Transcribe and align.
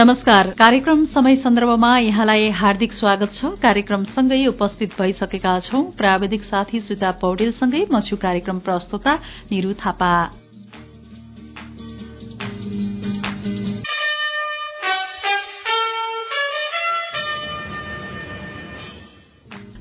नमस्कार। 0.00 0.50
कार्यक्रम 0.50 1.04
समय 1.04 1.36
सन्दर्भमा 1.36 1.98
यहाँलाई 1.98 2.48
हार्दिक 2.50 2.92
स्वागत 2.92 3.32
छ। 3.34 3.44
कार्यक्रमसँगै 3.62 4.46
उपस्थित 4.46 4.90
भइसकेका 5.00 5.58
छौं। 5.60 5.82
प्राविधिक 5.92 6.42
साथी 6.42 6.80
सुता 6.80 7.10
पौडेलसँगै 7.20 7.86
म 7.92 8.00
छु 8.00 8.16
कार्यक्रम 8.16 8.58
प्रस्तुता 8.58 9.14
निरू 9.52 9.72
थापा। 9.72 10.39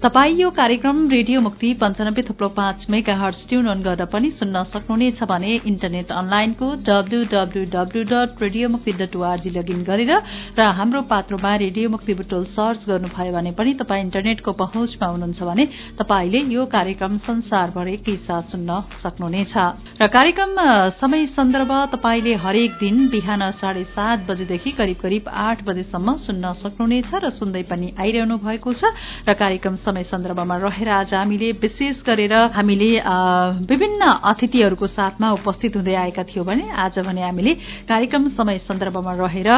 तपाई 0.04 0.34
यो 0.34 0.50
कार्यक्रम 0.56 0.98
रेडियो 1.10 1.40
मुक्ति 1.42 1.74
पञ्चानब्बे 1.80 2.22
थुप्रो 2.24 2.48
पाँच 2.58 2.86
मेगा 2.90 3.16
हर्स 3.20 3.40
ट्युन 3.48 3.66
अन 3.68 3.82
गरेर 3.84 4.06
पनि 4.08 4.30
सुन्न 4.32 4.64
सक्नुहुनेछ 4.66 5.24
भने 5.28 5.56
इन्टरनेट 5.68 6.12
अनलाइनको 6.12 6.68
WWW 6.88 8.04
dot 8.12 8.44
radio 8.44 8.70
Mukti 8.70 8.92
dot 9.02 9.16
ORG 9.16 9.50
login 9.50 9.84
गरेर 9.84 10.12
र 10.56 10.68
हाम्रो 10.78 11.02
पात्रोमा 11.10 11.56
रेडियो 11.64 11.90
मुक्ति 11.90 12.14
बुटोल 12.14 12.46
सर्च 12.56 12.86
गर्नुभयो 12.88 13.34
भने 13.34 13.52
पनि 13.60 13.74
तपाईँ 13.82 14.04
इन्टरनेटको 14.04 14.52
पहुँचमा 14.62 15.08
हुनुहुन्छ 15.08 15.44
भने 15.44 15.66
तपाईँले 16.00 16.40
यो 16.56 16.66
कार्यक्रम 16.76 17.18
संसारभर 17.28 17.88
एकैसाथ 17.90 18.56
सुन्न 18.56 18.80
सक्नुहुनेछ। 19.04 19.54
र 20.00 20.08
कार्यक्रम 20.08 20.56
समय 20.96 21.26
सन्दर्भ 21.36 21.76
तपाईँले 21.96 22.36
हरेक 22.46 22.80
दिन 22.80 23.08
बिहान 23.10 23.52
साढे 23.60 23.84
सात 23.92 24.26
बजेदेखि 24.32 24.72
करिब 24.80 24.98
करिब 25.04 25.28
आठ 25.28 25.68
बजेसम्म 25.68 26.18
सुन्न 26.24 26.54
सक्नुहुनेछ 26.64 27.12
र 27.20 27.36
सुन्दै 27.36 27.64
पनि 27.68 27.94
आइरहनु 28.00 28.38
भएको 28.48 28.74
छ। 28.74 28.96
र 29.28 29.34
कार्यक्रम 29.36 29.76
समय 29.90 30.04
सन्दर्भमा 30.06 30.56
रहेर 30.60 30.90
आज 30.92 31.14
हामीले 31.16 31.52
विशेष 31.58 32.02
गरेर 32.06 32.34
हामीले 32.54 32.90
विभिन्न 33.66 34.06
अतिथिहरूको 34.24 34.88
साथमा 34.88 35.32
उपस्थित 35.34 35.76
हुँदै 35.76 35.96
आएका 35.96 36.24
थियौं 36.26 36.46
भने 36.46 36.70
आज 36.78 37.00
भने 37.02 37.22
हामीले 37.22 37.54
कार्यक्रम 37.90 38.28
समय 38.38 38.58
सन्दर्भमा 38.62 39.14
रहेर 39.16 39.50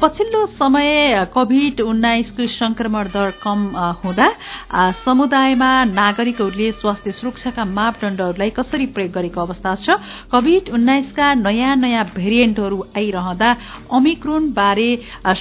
पछिल्लो 0.00 0.44
समय 0.54 0.88
कोविड 1.34 1.80
उन्नाइसको 1.82 2.46
संक्रमण 2.54 3.08
दर 3.12 3.30
कम 3.42 3.60
हुँदा 4.04 4.28
समुदायमा 5.04 5.72
नागरिकहरूले 5.92 6.70
स्वास्थ्य 6.74 7.12
सुरक्षाका 7.12 7.64
मापदण्डहरूलाई 7.66 8.50
कसरी 8.56 8.86
प्रयोग 8.96 9.12
गरेको 9.12 9.40
अवस्था 9.42 9.74
छ 9.76 9.98
कोविड 10.32 10.72
उन्नाइसका 10.72 11.32
नयाँ 11.36 11.76
नयाँ 11.76 12.04
भेरिएन्टहरू 12.16 12.80
आइरहँदा 12.96 13.50
ओमिक्रोन 13.92 14.50
बारे 14.54 14.88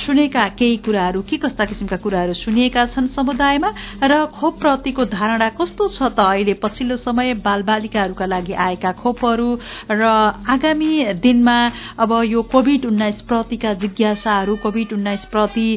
सुनेका 0.04 0.48
केही 0.60 0.78
कुराहरू 0.84 1.22
के 1.24 1.38
कस्ता 1.40 1.66
किसिमका 1.66 1.98
कुराहरू 2.04 2.34
सुनिएका 2.36 2.86
छन् 2.92 3.08
समुदायमा 3.16 3.74
र 4.02 4.26
खोपप्रतिको 4.34 5.06
धारणा 5.06 5.50
कस्तो 5.60 5.88
छ 5.88 6.02
त? 6.10 6.20
अहिले 6.20 6.54
पछिल्लो 6.64 6.96
समय 6.98 7.34
बालबालिकाहरूका 7.46 8.26
लागि 8.26 8.54
आएका 8.54 8.92
खोपहरू 9.02 9.50
र 9.92 10.04
आगामी 10.50 10.92
दिनमा 11.22 11.58
अब 12.00 12.12
यो 12.26 12.42
कोविड 12.52 12.86
उन्नाइस 12.86 13.22
प्रतिका 13.30 13.74
जिज्ञासाहरू 13.84 14.56
कोविड 14.64 14.94
उन्नाइस 14.94 15.26
प्रति 15.32 15.68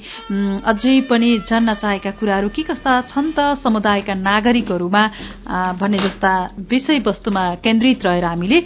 अझै 0.65 1.01
पनि 1.11 1.31
जान्न 1.49 1.75
चाहेका 1.75 2.11
कुराहरू 2.19 2.49
के 2.51 2.63
कस्ता 2.71 3.01
छन् 3.11 3.33
त 3.37 3.55
समुदायका 3.63 4.15
नागरिकहरूमा? 4.21 5.05
भन्ने 5.81 5.99
जस्ता 5.99 6.33
विषयवस्तुमा 6.71 7.45
केन्द्रित 7.65 8.05
रहेर 8.07 8.25
हामीले 8.25 8.59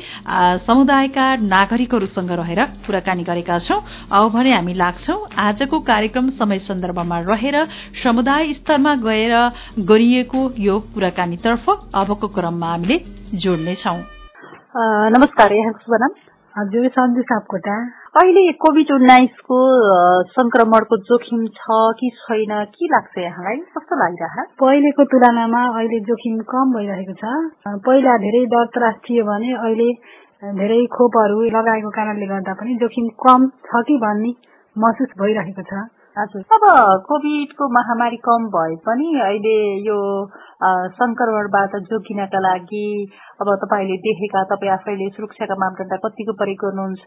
समुदायका 0.67 1.27
नागरिकहरूसँग 1.47 2.31
रहेर 2.41 2.61
कुराकानी 2.87 3.23
गरेका 3.25 3.59
छौं। 3.59 3.81
औ 4.11 4.29
भने 4.31 4.53
हामी 4.53 4.75
लाग्छौ 4.75 5.17
आजको 5.39 5.79
कार्यक्रम 5.81 6.31
समय 6.39 6.59
सन्दर्भमा 6.69 7.19
रहेर 7.29 7.57
समुदाय 8.03 8.53
स्तरमा 8.55 8.95
गएर 9.05 9.35
गरिएको 9.91 10.41
यो 10.61 10.79
कुराकानीतर्फ 10.95 11.65
अबको 12.03 12.27
क्रममा 12.37 12.71
हामीले 12.73 12.97
जोड्नेछौ। 13.43 13.97
नमस्कार 15.15 15.53
हजुर 16.55 16.87
सन्जु 16.95 17.23
सापकोटा। 17.23 17.75
अहिले 18.21 18.43
कोभिड 18.63 18.91
उन्नाइसको 18.93 19.59
संक्रमणको 20.31 20.97
जोखिम 21.09 21.47
छ 21.59 21.77
कि 21.99 22.09
छैन 22.17 22.53
के 22.75 22.87
लाग्छ 22.95 23.19
यहाँलाई? 23.19 23.57
कस्तो 23.77 23.99
लागिरह? 24.01 24.35
पहिलेको 24.59 25.05
तुलनामा 25.13 25.63
अहिले 25.79 26.01
जोखिम 26.09 26.41
कम 26.51 26.75
भइरहेको 26.75 27.15
छ। 27.23 27.23
पहिला 27.87 28.17
धेरै 28.25 28.43
डर 28.55 28.67
त्रास 28.75 28.97
थियो 29.07 29.25
भने 29.31 29.53
अहिले 29.55 29.89
धेरै 30.59 30.81
खोपहरू 30.91 31.39
लगाएको 31.57 31.91
कारणले 31.97 32.27
गर्दा 32.27 32.53
पनि 32.59 32.75
जोखिम 32.83 33.09
कम 33.23 33.41
छ 33.71 33.87
कि 33.87 33.97
भन्ने 34.05 34.33
महसुस 34.77 35.11
भइरहेको 35.23 35.63
छ। 35.71 35.87
हजुर। 36.19 36.43
अब 36.55 36.65
कोभिडको 37.07 37.69
महामारी 37.73 38.17
कम 38.27 38.47
भए 38.55 38.77
पनि 38.87 39.09
अहिले 39.27 39.59
यो 39.87 39.99
संक्रमणबाट 41.01 41.77
जोगिनका 41.91 42.41
लागि 42.47 42.87
अब 43.41 43.55
तपाईँले 43.63 43.97
देखेका 44.07 44.43
तपाईँ 44.53 44.73
आफैले 44.73 45.09
सुरक्षाका 45.17 45.55
मापदण्ड 45.63 45.95
कतिको 46.05 46.33
प्रयोग 46.41 46.65
गर्नुहुन्छ 46.65 47.05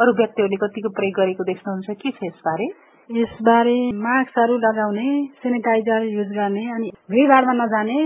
अरू 0.00 0.12
व्यक्तिहरूले 0.20 0.60
कतिको 0.64 0.94
प्रयोग 0.98 1.18
गरेको 1.20 1.48
देख्नुहुन्छ 1.50 1.98
के 2.02 2.10
छ 2.10 2.30
यसबारे? 2.30 2.68
यसबारे 3.10 3.76
मास्कहरू 4.06 4.56
लगाउने 4.58 5.08
सेनिटाइजर 5.42 6.08
युज 6.14 6.30
गर्ने 6.38 6.64
अनि 6.76 6.90
भिडभाडमा 7.10 7.52
नजाने 7.64 8.00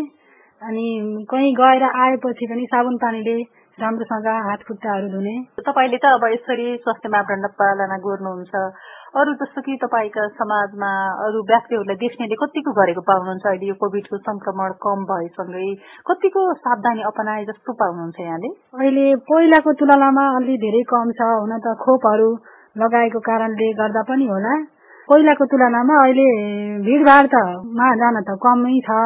अनि 0.63 0.87
कहीँ 1.31 1.55
गएर 1.61 1.83
आएपछि 1.91 2.47
पनि 2.47 2.65
साबुन 2.73 2.97
पानीले 3.05 3.41
राम्रोसँग 3.79 4.27
हात 4.47 4.63
खुट्टाहरू 4.69 5.09
धुने। 5.09 5.35
तपाईँले 5.69 5.99
त 6.05 6.05
अब 6.17 6.25
यसरी 6.33 6.67
स्वास्थ्य 6.85 7.09
मापदण्ड 7.09 7.47
पालना 7.61 7.97
गर्नुहुन्छ। 8.07 8.53
अरू 9.11 9.33
जस्तो 9.39 9.61
कि 9.67 9.75
तपाईँका 9.83 10.25
समाजमा 10.39 10.89
अरू 11.27 11.39
व्यक्तिहरूलाई 11.47 11.97
देख्नेले 12.03 12.37
कतिको 12.43 12.71
गरेको 12.75 13.03
पाउनुहुन्छ? 13.09 13.47
अहिले 13.51 13.67
यो 13.67 13.75
कोभिडको 13.81 14.17
संक्रमण 14.23 14.75
कम 14.85 15.03
भएसँगै 15.09 15.67
कतिको 16.07 16.43
सावधानी 16.63 17.03
अपनाए 17.11 17.45
जस्तो 17.51 17.73
पाउनुहुन्छ 17.81 18.21
यहाँले? 18.23 18.51
अहिले 18.79 19.07
पहिलाको 19.27 19.73
तुलनामा 19.83 20.27
अलि 20.39 20.55
धेरै 20.65 20.83
कम 20.93 21.11
छ 21.19 21.27
हुन 21.27 21.55
त 21.59 21.75
खोपहरू 21.83 22.29
लगाएको 22.79 23.21
कारणले 23.27 23.73
गर्दा 23.81 24.03
पनि 24.07 24.27
होला। 24.31 24.55
पहिलाको 25.11 25.45
तुलनामा 25.51 25.95
अहिले 26.07 26.29
भिडभाड 26.87 27.25
त 27.35 27.43
जान 28.03 28.23
त 28.23 28.39
कमै 28.47 28.77
छ। 28.87 29.01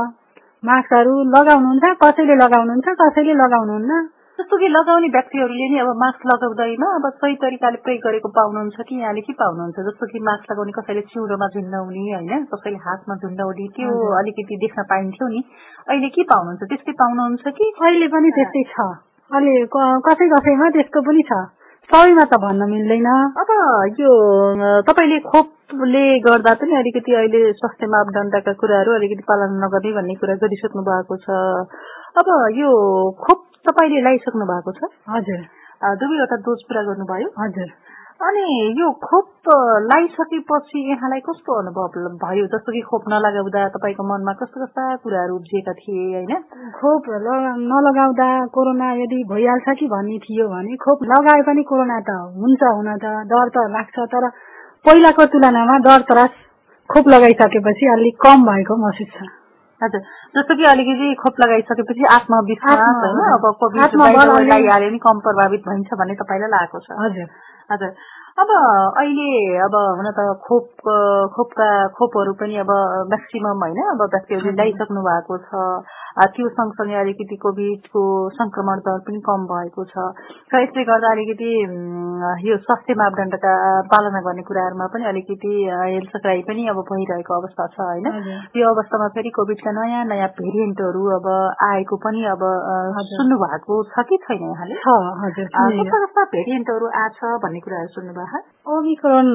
मास्कहरू 0.68 1.14
लगाउनुहुन्छ 1.32 1.96
कसैले 2.04 2.36
लगाउनुहुन्छ 2.44 2.96
कसैले 3.00 3.40
लगाउनुहुन्न। 3.40 4.04
जस्तो 4.38 4.56
कि 4.58 4.68
लगाउने 4.68 5.08
व्यक्तिहरूले 5.14 5.66
नि 5.72 5.78
अब 5.78 5.90
मास्क 5.98 6.22
लगाउँदैन 6.26 6.84
अब 6.86 7.04
सही 7.22 7.34
तरिकाले 7.42 7.78
प्रयोग 7.84 8.00
गरेको 8.06 8.28
पाउनुहुन्छ 8.38 8.86
कि 8.88 8.94
यहाँले 8.98 9.22
के 9.26 9.32
पाउनुहुन्छ? 9.42 9.78
जस्तो 9.88 10.06
कि 10.10 10.18
मास्क 10.28 10.50
लगाउने 10.50 10.72
कसैले 10.78 11.02
चिउरोमा 11.12 11.48
झुन्डाउने 11.54 12.02
होइन? 12.06 12.32
कसैले 12.54 12.80
हातमा 12.86 13.14
झुन्डाउने 13.22 13.66
त्यो 13.76 13.94
अलिकति 14.20 14.58
देख्न 14.64 14.82
पाइन्थ्यो 14.90 15.28
नि। 15.34 15.42
अहिले 15.86 16.10
के 16.18 16.22
पाउनुहुन्छ? 16.34 16.62
त्यस्तै 16.66 16.96
पाउनुहुन्छ 17.02 17.54
कि? 17.60 17.70
अहिले 17.78 18.08
पनि 18.10 18.34
त्यस्तै 18.40 18.64
छ। 18.74 18.88
अहिले 19.30 19.54
कसै 20.08 20.28
कसैमा 20.34 20.70
त्यस्तो 20.78 21.04
पनि 21.06 21.22
छ। 21.30 21.40
सबैमा 21.90 22.24
त 22.26 22.42
भन्न 22.42 22.70
मिल्दैन। 22.74 23.08
अब 23.38 23.50
यो 24.02 24.10
तपाईँले 24.90 25.18
खोपले 25.30 26.04
गर्दा 26.26 26.58
पनि 26.58 26.82
अलिकति 26.82 27.18
अहिले 27.22 27.40
स्वास्थ्य 27.62 27.86
मापदण्डका 27.86 28.58
कुराहरू 28.58 28.98
अलिकति 28.98 29.30
पालन 29.30 29.58
नगर्ने 29.62 29.96
भन्ने 29.96 30.14
कुरा 30.18 30.40
गरिसक्नु 30.42 30.88
भएको 30.90 31.22
छ। 31.22 31.42
अब 32.18 32.28
यो 32.58 32.70
खोप 33.22 33.53
तपाईँले 33.66 34.00
लगाइसक्नु 34.00 34.44
भएको 34.44 34.72
छ? 34.72 34.92
हजुर। 35.10 35.40
दुवैवटा 36.00 36.36
डोज 36.46 36.60
पुरा 36.68 36.82
गर्नुभयो। 36.82 37.28
हजुर। 37.38 37.68
अनि 38.22 38.46
यो 38.80 38.90
खोप 39.04 39.50
लगाइसकेपछि 39.84 40.80
यहाँलाई 40.90 41.20
कस्तो 41.20 41.52
अनुभव 41.58 41.96
भयो? 42.22 42.46
जस्तो 42.46 42.72
कि 42.72 42.80
खोप 42.80 43.04
नलगाउँदा 43.10 43.68
तपाईँको 43.68 44.04
मनमा 44.06 44.32
कस्तो 44.32 44.64
कस्ता 44.64 44.84
कुराहरू 45.02 45.34
उब्जिएका 45.36 45.72
थिए 45.72 46.04
होइन? 46.14 46.32
खोप 46.78 47.10
नलगाउँदा 47.10 48.28
कोरोना 48.46 48.92
यदि 49.02 49.18
भइहाल्छ 49.32 49.76
कि 49.78 49.86
भन्ने 49.86 50.18
थियो 50.18 50.48
भने 50.48 50.76
खोप 50.76 51.04
लगाए 51.04 51.42
पनि 51.42 51.62
कोरोना 51.62 52.00
त 52.00 52.18
हुन्छ 52.38 52.62
हुन 52.62 52.90
त 52.96 53.14
डर 53.34 53.48
त 53.50 53.68
लाग्छ 53.76 53.96
तर 54.14 54.28
पहिलाको 54.86 55.26
तुलनामा 55.26 55.78
डर 55.78 56.10
त्रास 56.10 56.42
खोप 56.90 57.08
लगाइसकेपछि 57.08 57.86
अलिक 57.92 58.20
कम 58.22 58.46
भएको 58.46 58.76
महसुस 58.76 59.10
छ। 59.16 59.43
हजुर। 59.82 60.00
जस्तो 60.36 60.56
कि 60.56 60.64
अलिकति 60.64 61.14
खोप 61.14 61.40
लगाइसकेपछि 61.40 62.04
आत्मविश्वास 62.04 62.78
होइन 62.78 63.20
अब 63.32 63.46
कोभिड 63.60 63.96
लगाइहाल्यो 64.00 64.90
नि 64.90 64.98
कम 64.98 65.18
प्रभावित 65.18 65.62
भइन्छ 65.68 65.90
भन्ने 65.94 66.14
तपाईँलाई 66.14 66.50
लागेको 66.50 66.78
छ। 66.78 66.98
हजुर। 66.98 67.28
हजुर। 67.70 67.90
अब 68.38 68.48
अहिले 68.98 69.58
अब 69.58 69.74
हुन 69.98 70.10
त 70.10 70.22
खोप 70.42 70.68
खोपका 71.34 71.68
खोपहरू 71.88 72.32
पनि 72.32 72.56
अब 72.56 72.70
म्याक्सिमम 73.10 73.62
होइन 73.62 73.80
अब 73.94 74.02
व्यक्तिहरूले 74.02 74.52
लगाइसक्नु 74.52 75.00
भएको 75.00 75.38
छ। 75.38 75.54
त्यो 76.14 76.48
सँगसँगै 76.48 76.94
अलिकति 76.94 77.36
कोभिडको 77.42 78.02
संक्रमण 78.30 78.78
दर 78.86 78.98
पनि 79.02 79.18
कम 79.26 79.46
भएको 79.50 79.84
छ। 79.84 79.94
र 80.54 80.62
यसले 80.62 80.82
गर्दा 80.86 81.10
अलिकति 81.10 81.50
यो 82.46 82.56
स्वास्थ्य 82.62 82.94
मापदण्डका 82.94 83.54
पालना 83.90 84.20
गर्ने 84.22 84.42
कुराहरूमा 84.46 84.86
पनि 84.94 85.04
अलिकति 85.10 85.52
हेलसक्राई 85.66 86.42
पनि 86.46 86.66
अब 86.70 86.78
भइरहेको 86.90 87.34
अवस्था 87.34 87.66
छ 87.66 87.80
होइन? 87.80 88.06
यो 88.54 88.68
अवस्थामा 88.70 89.08
फेरि 89.16 89.30
कोभिडका 89.34 89.70
नयाँ 89.74 90.04
नयाँ 90.06 90.28
भेरिएन्टहरू 90.38 91.02
अब 91.18 91.26
आएको 91.70 91.96
पनि 92.06 92.24
अब 92.30 92.42
सुन्नु 93.10 93.36
भएको 93.42 93.82
छ 93.90 94.06
कि 94.06 94.16
छैन 94.22 94.46
यहाँले? 94.54 94.78
कस्ता 95.82 95.98
कस्ता 96.04 96.24
भेरिएन्टहरू 96.36 96.86
आछ 97.02 97.18
भन्ने 97.42 97.60
कुराहरू 97.66 97.90
सुन्नु 97.98 98.14
भएको 98.14 98.78
ओमिक्रोन 98.78 99.26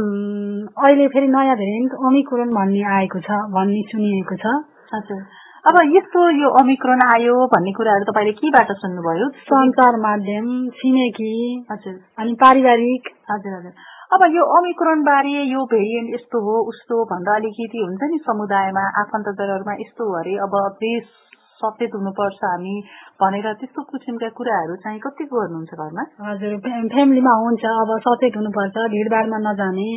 अहिले 0.87 1.07
फेरि 1.11 1.27
नयाँ 1.27 1.59
भेरिएन्ट 1.59 1.99
ओमिक्रोन 2.07 2.55
भन्ने 2.55 2.87
आएको 2.95 3.19
छ 3.27 3.43
भन्ने 3.51 3.83
सुनिएको 3.91 4.35
छ। 4.39 4.55
हजुर। 4.95 5.21
अब 5.59 5.77
यस्तो 5.91 6.21
यो 6.39 6.49
अमिक्रोन 6.59 7.01
आयो 7.05 7.35
भन्ने 7.51 7.71
कुराहरू 7.71 8.05
तपाईँले 8.09 8.31
केबाट 8.31 8.69
सुन्नुभयो? 8.81 9.25
सञ्चार 9.47 9.95
माध्यम 9.99 10.45
छिमेकी 10.71 11.31
हजुर। 11.71 11.95
अनि 12.19 12.33
पारिवारिक। 12.33 13.09
हजुर 13.31 13.55
हजुर। 13.55 13.73
अब 14.15 14.21
यो 14.35 14.43
ओमिक्रोन 14.57 15.01
बारे 15.03 15.41
यो 15.45 15.63
भेरिएन्ट 15.65 16.13
यस्तो 16.15 16.39
हो 16.39 16.53
उस्तो 16.69 17.03
भन्दा 17.05 17.35
अलिकति 17.35 17.81
हुन्छ 17.83 18.07
नि 18.11 18.19
समुदायमा 18.27 18.83
आफन्तजनहरूमा 19.01 19.73
यस्तो 19.79 20.07
अरे 20.19 20.37
अब 20.45 20.55
बेस 20.79 21.09
सचेत 21.61 21.95
हुनुपर्छ 21.95 22.39
हामी 22.43 22.75
भनेर 23.21 23.53
त्यस्तो 23.53 23.81
किसिमका 23.81 24.29
कुराहरू 24.29 24.75
चाहिँ 24.75 24.99
कति 24.99 25.23
गर्नुहुन्छ 25.23 25.71
घरमा? 25.75 26.05
हजुर 26.29 26.55
फ्यामिलीमा 26.93 27.33
हुन्छ 27.43 27.65
अब 27.65 27.91
सचेत 28.07 28.37
हुनुपर्छ 28.37 28.87
भिडभाडमा 28.95 29.41
नजाने। 29.47 29.89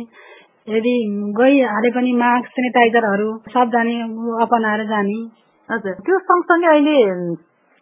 यदि 0.69 0.95
गइहाले 1.39 1.89
पनि 1.91 2.11
मास्क 2.19 2.51
सेनिटाइजरहरू 2.51 3.29
सब 3.55 3.71
जाने 3.73 3.95
अपनाएर 4.43 4.85
जाने। 4.91 5.42
हजुर। 5.73 5.93
त्यो 6.05 6.17
सँगसँगै 6.19 6.67
अहिले 6.67 6.97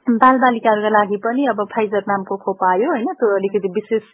बाल 0.07 0.37
बालिकाहरूका 0.39 0.89
लागि 0.89 1.17
पनि 1.23 1.45
अब 1.45 1.59
फाइजर 1.73 2.03
नामको 2.07 2.35
खोप 2.37 2.63
आयो 2.63 2.87
होइन? 2.89 3.09
त्यो 3.13 3.27
अलिकति 3.35 3.69
विशेष 3.77 4.07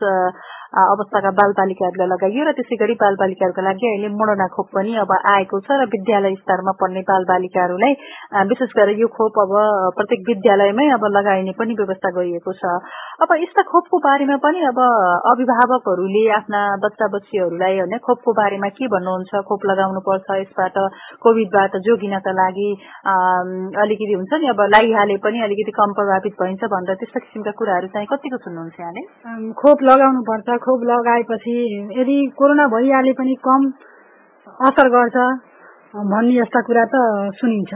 अवस्थाका 0.73 1.31
बाल 1.31 1.51
बालिकाहरूलाई 1.57 2.07
लगाइयो 2.07 2.43
र 2.43 2.51
त्यसै 2.57 2.75
गरी 2.75 2.95
बाल 2.99 3.15
बालिकाहरूका 3.15 3.61
लागि 3.63 3.87
अहिले 3.87 4.09
मोडोना 4.13 4.47
खोप 4.51 4.67
पनि 4.75 4.95
अब 4.99 5.11
आएको 5.31 5.59
छ 5.63 5.79
र 5.79 5.87
विद्यालय 5.87 6.35
स्तरमा 6.43 6.73
पढ्ने 6.81 7.01
बाल 7.07 7.23
बालिकाहरूलाई 7.29 7.93
विशेष 8.51 8.75
गरेर 8.75 8.99
यो 8.99 9.07
खोप 9.07 9.39
अब 9.39 9.53
प्रत्येक 9.95 10.27
विद्यालयमै 10.27 10.87
अब 10.97 11.05
लगाइने 11.17 11.53
पनि 11.59 11.73
व्यवस्था 11.79 12.09
गरिएको 12.17 12.53
छ। 12.53 12.73
अब 13.17 13.29
यस्ता 13.41 13.61
खोपको 13.63 13.97
बारेमा 13.99 14.37
पनि 14.43 14.59
अब 14.67 14.79
अभिभावकहरूले 15.31 16.23
आफ्ना 16.31 16.59
बच्चा 16.83 17.07
बच्चीहरूलाई 17.15 17.79
होइन 17.79 17.97
खोपको 18.03 18.33
बारेमा 18.33 18.69
के 18.75 18.87
भन्नुहुन्छ 18.87 19.41
खोप 19.47 19.65
लगाउनु 19.65 20.01
पर्छ 20.05 20.27
यसबाट 20.41 20.77
कोभिडबाट 21.23 21.79
जोगिनका 21.87 22.31
लागि 22.41 22.69
अलिकति 23.85 24.13
हुन्छ 24.13 24.33
नि 24.43 24.47
अब 24.49 24.61
लगाइहाले 24.75 25.17
पनि 25.23 25.41
अलिकति 25.47 25.71
कम 25.79 25.93
प्रभावित 25.97 26.37
भइन्छ 26.41 26.71
भनेर 26.75 26.99
त्यस्ता 27.01 27.23
किसिमका 27.25 27.51
कुराहरू 27.57 27.87
चाहिँ 27.95 28.07
कतिको 28.11 28.37
सुन्नुहुन्छ 28.45 28.79
यहाँले? 28.79 29.03
खोप 29.55 29.83
लगाउनु 29.89 30.21
पर्छ 30.29 30.56
खोप 30.57 30.83
लगाएपछि 30.89 31.57
यदि 31.99 32.17
कोरोना 32.37 32.65
भइहाले 32.67 33.13
पनि 33.19 33.35
कम 33.47 33.61
असर 34.67 34.89
गर्छ 34.95 35.17
भन्ने 35.95 36.33
जस्ता 36.41 36.61
कुरा 36.61 36.85
त 36.85 36.95
सुनिन्छ। 37.39 37.73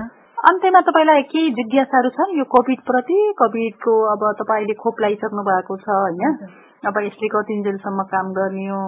अन्त्यमा 0.50 0.82
तपाईँलाई 0.82 1.22
केही 1.32 1.50
जिज्ञासाहरू 1.58 2.10
छन्? 2.10 2.38
यो 2.38 2.46
कोभिड 2.50 2.80
प्रति 2.82 3.18
कोभिडको 3.38 3.94
अब 4.14 4.22
तपाईँले 4.40 4.74
खोप 4.74 5.02
लगाइसक्नु 5.02 5.42
भएको 5.50 5.78
छ 5.78 5.88
होइन? 5.90 6.38
अब 6.90 6.96
यसले 7.06 7.28
कतिन्जेलसम्म 7.34 8.04
काम 8.14 8.32
गर्ने 8.34 8.66
हो 8.68 8.82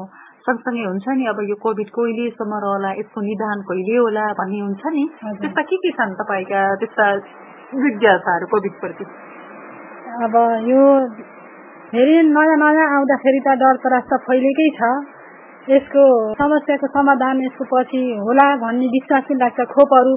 सँगसँगै 0.45 0.85
हुन्छ 0.85 1.05
नि 1.17 1.25
अब 1.29 1.39
यो 1.49 1.55
कोभिड 1.61 1.89
कहिलेसम्म 1.97 2.53
रहला 2.63 2.89
यसको 2.99 3.21
निदान 3.21 3.61
कहिले 3.69 3.97
होला 3.97 4.25
भन्ने 4.39 4.59
हुन्छ 4.59 4.83
नि। 4.95 5.03
त्यस्ता 5.41 5.61
के 5.69 5.77
के 5.83 5.91
छन् 5.97 6.15
तपाईँका 6.21 6.63
त्यस्ता 6.81 7.05
जिज्ञासाहरू 7.83 8.45
कोभिड 8.53 8.73
प्रति? 8.81 9.05
अब 10.25 10.35
यो 10.69 10.81
फेरि 11.93 12.13
नयाँ 12.25 12.55
नयाँ 12.57 12.85
आउँदाखेरि 12.93 13.39
त 13.45 13.53
डर 13.61 13.77
त 14.09 14.17
फैलिएकै 14.25 14.69
छ। 14.77 14.87
यसको 15.69 16.03
समस्याको 16.39 16.87
समाधान 16.89 17.41
यसको 17.45 17.65
पछि 17.69 18.01
होला 18.17 18.45
भन्ने 18.63 18.87
विश्वास 18.93 19.23
पनि 19.29 19.37
लाग्छ। 19.37 19.59
खोपहरू 19.73 20.13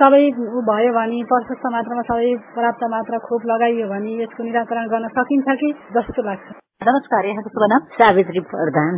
सबै 0.00 0.20
भयो 0.66 0.90
भने 0.96 1.16
प्रशस्त 1.30 1.64
मात्रामा 1.72 2.02
सबै 2.08 2.28
पर्याप्त 2.56 2.82
मात्रा 2.92 3.18
खोप 3.24 3.42
लगाइयो 3.48 3.86
भने 3.88 4.12
यसको 4.20 4.44
निराकरण 4.44 4.86
गर्न 4.92 5.08
सकिन्छ 5.16 5.56
कि? 5.60 5.68
जस्तो 5.96 6.22
लाग्छ। 6.28 6.54
नमस्कार 6.88 7.26
यहाँको 7.28 7.50
शुभ 7.54 7.64
नाम 7.70 7.88
सावित्री 7.96 8.40
प्रधान। 8.50 8.94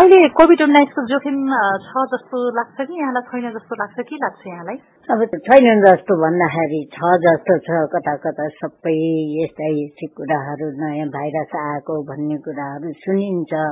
अहिले 0.00 0.18
कोभिड 0.38 0.60
उन्नाइसको 0.66 1.02
जोखिम 1.12 1.38
छ 1.86 2.02
जस्तो 2.12 2.42
लाग्छ 2.58 2.76
कि 2.90 2.98
यहाँलाई 3.00 3.24
छैन 3.30 3.48
जस्तो 3.54 3.78
लाग्छ? 3.80 3.96
के 4.10 4.18
लाग्छ 4.24 4.46
यहाँलाई? 4.46 4.76
अब 5.14 5.24
छैन 5.46 5.82
जस्तो 5.84 6.16
भन्दाखेरि 6.20 6.82
छ 6.94 7.10
जस्तो 7.24 7.56
छ 7.66 7.80
कता 7.94 8.14
कता 8.26 8.46
सबै 8.58 8.94
यस्ता 9.38 9.70
यस्तै 9.70 10.08
कुराहरू 10.20 10.68
नयाँ 10.82 11.08
भाइरस 11.16 11.56
आएको 11.62 11.96
भन्ने 12.12 12.36
कुराहरू 12.44 12.92
सुनिन्छ। 13.06 13.64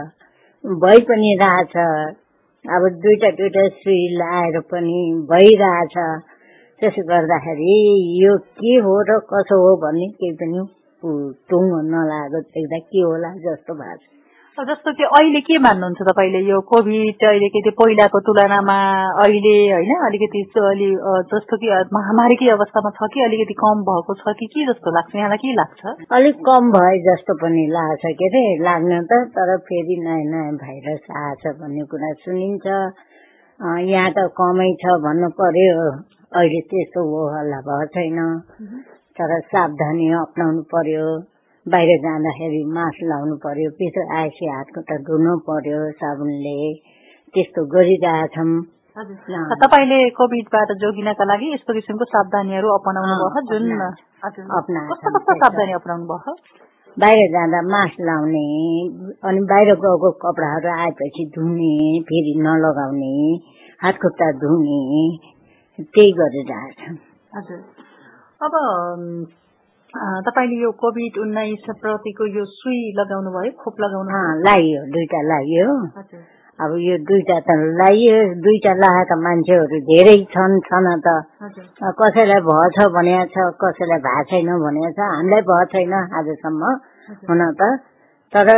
भइ 0.87 1.06
पनि 1.12 1.31
रहेछ। 1.44 1.76
अब 2.64 2.88
दुईटा 3.06 3.31
दुईटा 3.38 3.64
सुई 3.78 4.02
लाएर 4.16 4.61
पनि 4.75 4.99
भइरहेछ। 5.31 5.96
त्यसो 6.80 7.02
गर्दाखेरि 7.06 7.78
यो 8.25 8.36
के 8.58 8.75
हो 8.86 8.94
र 9.08 9.19
कसो 9.30 9.56
हो 9.62 9.70
भन्ने 9.84 10.06
केही 10.19 10.34
पनि 10.42 10.60
टुङ्गो 11.50 11.80
नलागेको 11.94 12.40
देख्दा 12.54 12.78
के 12.90 13.00
होला 13.06 13.30
जस्तो 13.42 13.75
भएको 13.80 13.98
छ। 14.58 14.66
जस्तो 14.69 14.92
कि 14.98 15.04
अहिले 15.06 15.40
के 15.46 15.58
मान्नुहुन्छ 15.64 16.06
तपाईँले 16.06 16.38
यो 16.50 16.58
कोभिड 16.70 17.25
अलिकति 17.30 17.70
पहिलाको 17.78 18.20
तुलनामा 18.26 18.78
अहिले 19.25 19.54
होइन 19.70 19.92
अलिकति 20.08 20.42
अलि 20.70 20.88
जस्तो 21.32 21.58
कि 21.62 21.69
महामारीकै 21.98 22.50
अवस्थामा 22.54 22.90
छ 22.98 23.08
कि 23.14 23.22
अलिकति 23.26 23.54
कम 23.62 23.86
भएको 23.88 24.19
छ 24.22 24.34
कि 24.38 24.46
के 24.54 24.66
जस्तो 24.70 24.94
लाग्छ? 24.98 25.14
यहाँलाई 25.14 25.42
के 25.44 25.54
लाग्छ? 25.62 25.82
अलिक 26.19 26.42
कम 26.50 26.70
भए 26.75 26.98
जस्तो 27.06 27.38
पनि 27.42 27.64
लाग्छ 27.78 28.02
के 28.19 28.30
अरे 28.30 28.44
लाग्न 28.66 29.00
त 29.10 29.22
तर 29.38 29.56
फेरि 29.70 29.98
नयाँ 30.06 30.26
नयाँ 30.34 30.54
भाइरस 30.62 31.10
आएछ 31.22 31.46
भन्ने 31.62 31.86
कुरा 31.94 32.12
सुनिन्छ। 32.26 32.66
यहाँ 33.94 34.10
त 34.10 34.30
कमै 34.42 34.70
छ 34.82 34.98
भन्नु 35.06 35.34
पर्यो। 35.38 35.82
अहिले 36.32 36.60
त्यस्तो 36.70 37.00
हो 37.10 37.20
हल्ला 37.34 37.58
भएको 37.66 37.86
छैन। 37.94 38.19
तर 39.16 39.30
सावधानी 39.52 40.08
अप्नाउनु 40.20 40.62
पर्यो। 40.72 41.06
बाहिर 41.66 41.90
जाँदाखेरि 42.04 42.60
मास्क 42.76 43.00
लाउनु 43.10 43.36
पर्यो। 43.44 43.70
भित्र 43.78 44.04
आएपछि 44.16 44.46
हात 44.54 44.69
खुट्टा 44.75 44.96
धुनु 45.08 45.36
पर्यो 45.48 45.80
साबुनले। 46.00 46.58
त्यस्तो 47.34 47.64
गरिरहेछौँ 47.75 48.52
तपाईँले 48.98 49.98
कोभिडबाट 50.10 50.70
जोगिनका 50.82 51.25
लागि 51.30 51.52
यस्तो 51.54 51.75
किसिमको 51.75 52.04
सावधानीहरू 52.12 52.69
अपनाउनु 52.76 53.14
भयो 53.25 53.42
जुन 53.50 53.69
कस्तो 54.22 55.10
कस्तो 55.16 55.34
सावधानी 55.42 55.72
अपनाउनु 55.72 56.06
भयो? 56.12 56.32
बाहिर 56.96 57.28
जाँदा 57.32 57.60
मास्क 57.72 57.98
लाउने 58.08 58.46
अनि 59.22 59.40
बाहिर 59.50 59.70
गएको 59.82 60.10
कपडाहरू 60.25 60.70
आएपछि 60.82 61.25
धुने 61.34 61.75
फेरि 62.08 62.34
नलगाउने 62.42 63.14
हात 63.82 64.00
खुट्टा 64.02 64.30
धुने 64.42 64.80
त्यही 65.78 66.12
गरिरहेछ 66.14 66.80
हजुर 67.32 67.60
अब 68.40 68.54
तपाईँले 70.25 70.56
यो 70.62 70.70
कोभिड 70.76 71.19
उन्नाइस 71.19 71.64
प्रतिको 71.78 72.26
यो 72.28 72.44
सुई 72.50 72.80
लगाउनु 72.94 73.30
भयो 73.30 73.52
खोप 73.58 73.80
लगाउनु 73.80 74.19
लगाइयो 74.38 74.82
दुईटा 74.88 75.20
लगाइयो 75.25 75.70
अब 76.58 76.75
यो 76.78 76.96
दुईटा 77.02 77.38
त 77.40 77.56
लगाइयो 77.58 78.19
दुईटा 78.42 78.72
लगाएका 78.76 79.16
मान्छेहरू 79.19 79.80
धेरै 79.84 80.16
छन् 80.28 80.58
छन 80.62 80.88
त 80.98 81.14
कसैलाई 81.96 82.40
भएछ 82.42 82.78
भनेको 82.90 83.26
छ 83.30 83.46
कसैलाई 83.56 84.00
भएको 84.02 84.25
छैन 84.30 84.50
भनेको 84.58 84.92
छ 84.92 85.11
हामीलाई 85.11 85.47
भएको 85.47 85.64
छैन 85.73 85.94
आजसम्म 86.14 86.73
हुन 87.25 87.44
त 87.54 87.70
तर 88.32 88.49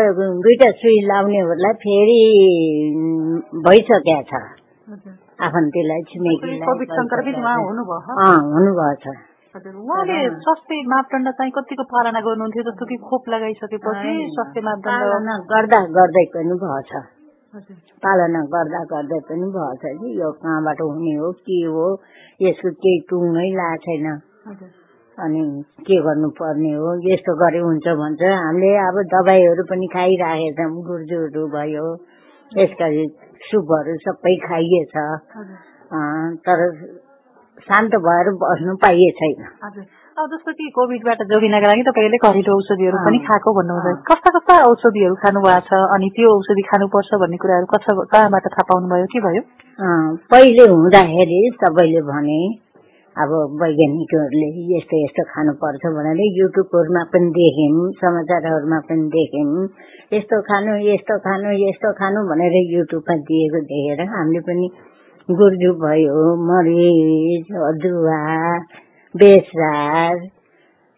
दुईटा 0.41 0.71
सुई 0.77 1.00
लाउनेहरूलाई 1.07 1.75
फेरि 1.81 2.21
भइसकेको 3.61 4.23
छ 4.27 4.47
आफन्तीलाई 5.47 6.03
छिमेकीलाई 6.11 7.61
हुनुभएको 7.67 8.95
छ। 9.03 9.15
हजुर 9.55 9.75
उहाँले 9.83 10.17
स्वास्थ्य 10.43 10.77
मापदण्ड 10.91 11.29
चाहिँ 11.39 11.53
कतिको 11.55 11.85
पालना 11.93 12.21
गर्नुहुन्थ्यो? 12.27 12.63
जस्तो 12.67 12.85
कि 12.87 12.97
खोप 13.07 13.29
लगाइसकेपछि 13.35 14.13
स्वास्थ्य 14.35 14.61
मापदण्ड 14.67 15.31
गर्दा 15.53 15.81
गर्दै 15.97 16.25
पनि 16.35 16.55
भएछ। 16.63 16.93
पालना 18.05 18.41
गर्दा 18.53 18.81
गर्दै 18.93 19.21
पनि 19.29 19.47
भएछ 19.57 19.83
कि 20.01 20.09
यो 20.21 20.29
कहाँबाट 20.43 20.81
हुने 20.81 21.15
हो 21.19 21.31
के 21.47 21.59
हो? 21.67 21.87
यसको 22.41 22.71
केही 22.83 23.01
टुङ्गै 23.11 23.49
लाएको 23.59 23.83
छैन 23.87 24.07
अनि 25.19 25.43
के 25.89 25.97
गर्नुपर्ने 26.07 26.73
हो? 26.79 26.91
यस्तो 27.11 27.33
गरे 27.43 27.61
हुन्छ 27.67 27.87
भन्छ। 28.03 28.23
हामीले 28.23 28.71
अब 28.87 28.97
दबाईहरू 29.15 29.63
पनि 29.71 29.87
खाइराखेका 29.95 30.65
छौँ 30.69 30.83
गुर्जुहरू 30.87 31.43
भयो। 31.57 31.87
यसका 32.53 32.87
सुपहरू 33.49 33.97
सबै 34.05 34.35
खाइएछ। 34.47 34.95
तर 36.47 36.59
शान्त 37.67 37.95
भएर 38.05 38.31
बस्नु 38.43 38.77
पाइए 38.83 39.11
छैन। 39.19 39.41
अब 40.17 40.27
जस्तो 40.31 40.53
कि 40.53 40.69
कोभिडबाट 40.77 41.21
जोगिनका 41.31 41.69
लागि 41.71 41.83
तपाईँले 41.89 42.19
घरेलु 42.29 42.53
औषधिहरू 42.55 42.99
पनि 43.05 43.19
खाएको 43.27 43.51
भन्नुहुन्छ 43.59 44.05
कस्ता 44.11 44.31
कस्ता 44.37 44.55
औषधिहरू 44.69 45.15
खानु 45.23 45.41
भएको 45.45 45.61
छ? 45.69 45.81
अनि 45.97 46.09
त्यो 46.17 46.29
औषधि 46.39 46.63
खानुपर्छ 46.71 47.11
भन्ने 47.23 47.37
कुराहरू 47.43 47.67
कहाँबाट 48.13 48.45
थाहा 48.55 48.65
पाउनुभयो? 48.71 49.07
के 49.13 49.21
भयो? 49.27 49.43
पहिले 50.33 50.65
हुँदाखेरि 50.73 51.41
सबैले 51.61 52.01
भने 52.11 52.41
अब 53.21 53.33
वैज्ञानिकहरूले 53.61 54.49
यस्तो 54.69 54.99
यस्तो 54.99 55.23
खानुपर्छ 55.31 55.83
भनेर 55.97 56.21
युट्युबहरूमा 56.37 57.03
पनि 57.12 57.31
देख्यौँ 57.37 57.89
समाचारहरूमा 57.97 58.79
पनि 58.89 59.05
देख्यौँ 59.15 59.65
यस्तो 60.12 60.41
खानु 60.43 60.77
यस्तो 60.85 61.19
खानु 61.27 61.53
यस्तो 61.59 61.93
खानु 61.93 62.23
भनेर 62.29 62.57
युट्युबमा 62.73 63.17
दिएको 63.29 63.61
देखेर 63.73 64.07
हामीले 64.12 64.41
पनि 64.49 64.71
गुर्जु 65.29 65.73
भयो 65.83 66.23
मरिच 66.47 67.53
अदुवा 67.67 68.23
बेसार 69.15 70.25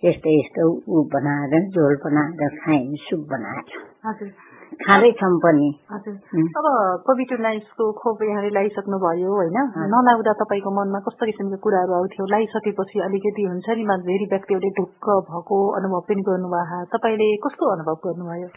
यस्तो 0.02 0.38
यस्तो 0.38 0.70
ऊ 0.88 1.04
बनाएर 1.12 1.68
झोल 1.68 2.00
बनाएर 2.04 2.56
खायौँ 2.56 2.96
सुप 3.02 3.28
बनाएर। 3.30 4.51
खाँदैछौँ 4.80 5.36
पनि। 5.44 5.68
अब 5.92 6.66
कोभिड 7.06 7.32
उन्नाइसको 7.36 7.84
खोप 8.00 8.22
यहाँले 8.22 8.50
लगाइसक्नु 8.56 8.96
भयो 9.04 9.30
होइन? 9.36 9.58
नलाउँदा 9.92 10.32
तपाईँको 10.40 10.70
मनमा 10.78 10.98
कस्तो 11.06 11.26
किसिमको 11.28 11.56
कुराहरू 11.60 11.92
आउँथ्यो? 11.98 12.26
लगाइसकेपछि 12.32 12.98
अलिकति 13.06 13.42
हुन्छ 13.48 13.68
नि 13.78 13.84
धेरै 14.08 14.26
व्यक्तिहरूले 14.32 14.70
ढुक्क 14.78 15.06
भएको 15.28 15.56
अनुभव 15.78 16.00
पनि 16.08 16.22
गर्नुभयो। 16.28 16.84
तपाईँले 16.94 17.28
कस्तो 17.44 17.64
अनुभव 17.76 17.96
गर्नुभयो? 18.06 18.48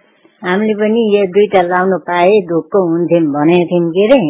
हामीले 0.41 0.73
पनि 0.79 1.01
यो 1.15 1.21
दुइटा 1.35 1.61
लाउनु 1.71 1.97
पाए 2.07 2.33
ढुक्क 2.51 2.73
हुन्थ्यौँ 2.75 3.25
भनेको 3.35 3.65
थियौँ 3.71 3.91
के 3.95 4.05
अरे? 4.07 4.21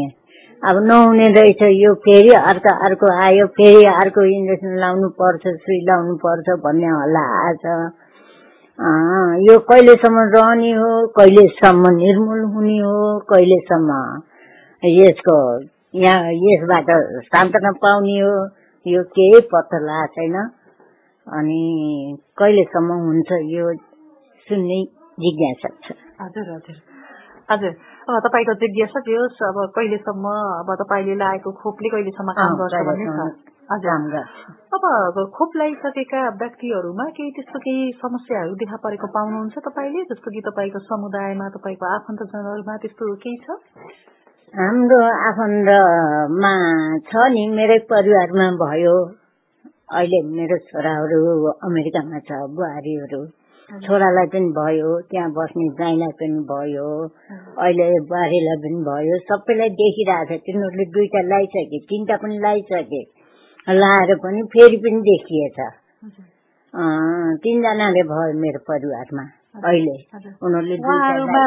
अब 0.61 0.75
नहुने 0.87 1.27
रहेछ 1.35 1.61
यो 1.75 1.93
फेरि 2.05 2.33
अर्को 2.33 2.71
अर्को 2.85 3.07
आयो 3.23 3.45
फेरि 3.57 3.85
अर्को 3.85 4.21
इन्जेक्सन 4.37 4.79
लाउनु 4.81 5.09
पर्छ 5.19 5.43
सुई 5.61 5.79
लाउनु 5.89 6.15
पर्छ 6.23 6.47
भन्ने 6.65 6.89
हल्ला 6.95 7.23
आएछ। 7.41 7.65
यो 8.79 9.57
कहिलेसम्म 9.67 10.19
रहने 10.35 10.71
हो 10.71 10.89
कहिलेसम्म 11.07 11.89
निर्मूल 11.95 12.41
हुने 12.53 12.77
हो 12.79 13.19
कहिलेसम्म 13.29 13.91
यसको 14.83 15.37
यहाँ 15.95 16.33
यसबाट 16.43 16.89
सान्त्वना 17.25 17.71
पाउने 17.83 18.19
हो 18.19 18.35
यो 18.85 19.03
केही 19.15 19.39
पत्ता 19.53 20.05
छैन। 20.15 20.35
अनि 21.27 21.61
कहिलेसम्म 22.37 22.99
हुन्छ 23.05 23.31
यो 23.53 23.71
सुन्ने 24.47 24.83
जिज्ञासा 25.23 25.69
छ। 25.85 25.95
हजुर 26.21 26.51
हजुर। 26.51 26.75
हजुर 27.51 27.71
अब 28.05 28.19
तपाईँको 28.27 28.53
जिज्ञासा 28.61 28.99
जे 28.99 29.15
होस्? 29.15 29.39
अब 29.39 29.57
कहिलेसम्म 29.75 30.25
अब 30.59 30.75
तपाईँले 30.83 31.15
लागेको 31.15 31.51
खोपले 31.63 31.89
कहिलेसम्म 31.89 32.31
काम 32.33 32.51
गर्छ 32.59 32.85
भन्ने 32.91 33.07
अब 33.65 35.17
खोप 35.35 35.55
लगाइसकेका 35.57 36.19
व्यक्तिहरूमा 36.39 37.05
केही 37.17 37.29
त्यस्तो 37.35 37.59
केही 37.59 37.85
समस्याहरू 37.97 38.53
देखा 38.61 38.77
परेको 38.83 39.07
पाउनुहुन्छ 39.15 39.63
तपाईँले? 39.67 40.03
जस्तो 40.11 40.31
कि 40.31 40.41
तपाईँको 40.47 40.79
समुदायमा 40.89 41.47
तपाईँको 41.55 41.85
आफन्तजनहरूमा 41.93 42.75
त्यस्तो 42.83 43.15
केही 43.23 43.37
छ? 43.45 43.57
हाम्रो 44.53 44.99
आफन्तमा 45.29 46.53
छ 47.09 47.25
नि 47.33 47.47
मेरै 47.55 47.79
परिवारमा 47.89 48.47
भयो। 48.61 48.93
अहिले 49.97 50.21
मेरो 50.29 50.57
छोराहरू 50.69 51.23
अमेरिकामा 51.65 52.21
छ 52.29 52.39
बुहारीहरू। 52.53 53.23
छोरालाई 53.69 54.27
पनि 54.29 54.53
भयो 54.61 54.93
त्यहाँ 55.09 55.29
बस्ने 55.33 55.67
ज्वाइँलाई 55.73 56.17
पनि 56.21 56.39
भयो। 56.53 56.87
अहिले 57.65 57.91
बुहारीलाई 58.13 58.57
पनि 58.63 58.79
भयो। 58.93 59.19
सबैलाई 59.25 59.69
देखिरहेको 59.81 60.37
छ। 60.37 60.41
तिनीहरूले 60.45 60.85
दुईटा 60.95 61.21
लगाइसके 61.33 61.85
तिनवटा 61.89 62.23
पनि 62.23 62.37
लगाइसके 62.37 63.03
लाएर 63.67 64.15
पनि 64.23 64.41
फेरि 64.53 64.77
पनि 64.77 64.99
देखिएछ। 65.05 65.59
तिनजनाले 67.43 68.01
भयो 68.09 68.33
मेरो 68.39 68.59
परिवारमा 68.69 69.23
अहिले। 69.65 69.95
उनीहरूले 70.45 70.77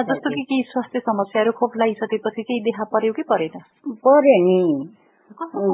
जस्तो 0.09 0.29
कि 0.35 0.43
केही 0.43 0.63
स्वास्थ्य 0.71 1.01
समस्याहरू 1.01 1.53
खोप 1.59 1.77
लगाइसकेपछि 1.77 2.43
केही 2.43 2.61
देखा 2.67 2.85
पर्यो 2.95 3.13
कि 3.13 3.23
परेन? 3.31 3.55
पर्यो 4.07 4.39
नि। 4.47 4.59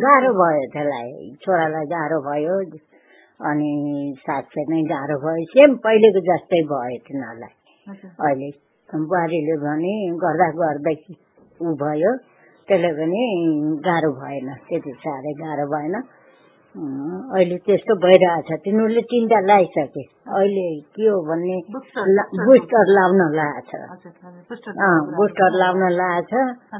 गाह्रो 0.04 0.32
भयो 0.40 0.64
त्यसलाई। 0.74 1.30
छोरालाई 1.42 1.86
गाह्रो 1.94 2.18
भयो 2.28 2.56
अनि 3.50 3.70
साथी 4.20 4.64
नै 4.70 4.82
गाह्रो 4.90 5.16
भयो। 5.24 5.44
सेम 5.54 5.76
पहिलेको 5.86 6.20
जस्तै 6.28 6.60
भयो 6.72 6.98
तिनीहरूलाई। 7.06 7.54
अहिले 8.20 8.48
बुहारीले 8.88 9.56
भने 9.64 9.94
गर्दा 10.24 10.48
गर्दै 10.60 10.96
ऊ 11.60 11.72
भयो 11.84 12.12
त्यसले 12.68 12.90
पनि 12.98 13.22
गाह्रो 13.86 14.10
भएन। 14.20 14.48
त्यति 14.68 14.92
साह्रै 15.06 15.32
गाह्रो 15.40 15.66
भएन। 15.72 15.96
अहिले 16.74 17.56
त्यस्तो 17.66 17.94
भइरहेछ। 18.02 18.48
तिनीहरूले 18.64 19.02
तिनवटा 19.10 19.38
लगाइसके। 19.46 20.02
अहिले 20.26 20.66
के 20.90 21.06
हो 21.06 21.18
भन्ने? 21.28 21.56
बुस्टर 21.70 22.84
लाउन 22.98 23.20
लगाएको 23.38 23.62
छ 23.70 24.02
बुस्टर 25.14 25.50
लाउन 25.62 25.82
लगाएको 25.94 26.26
छ 26.30 26.74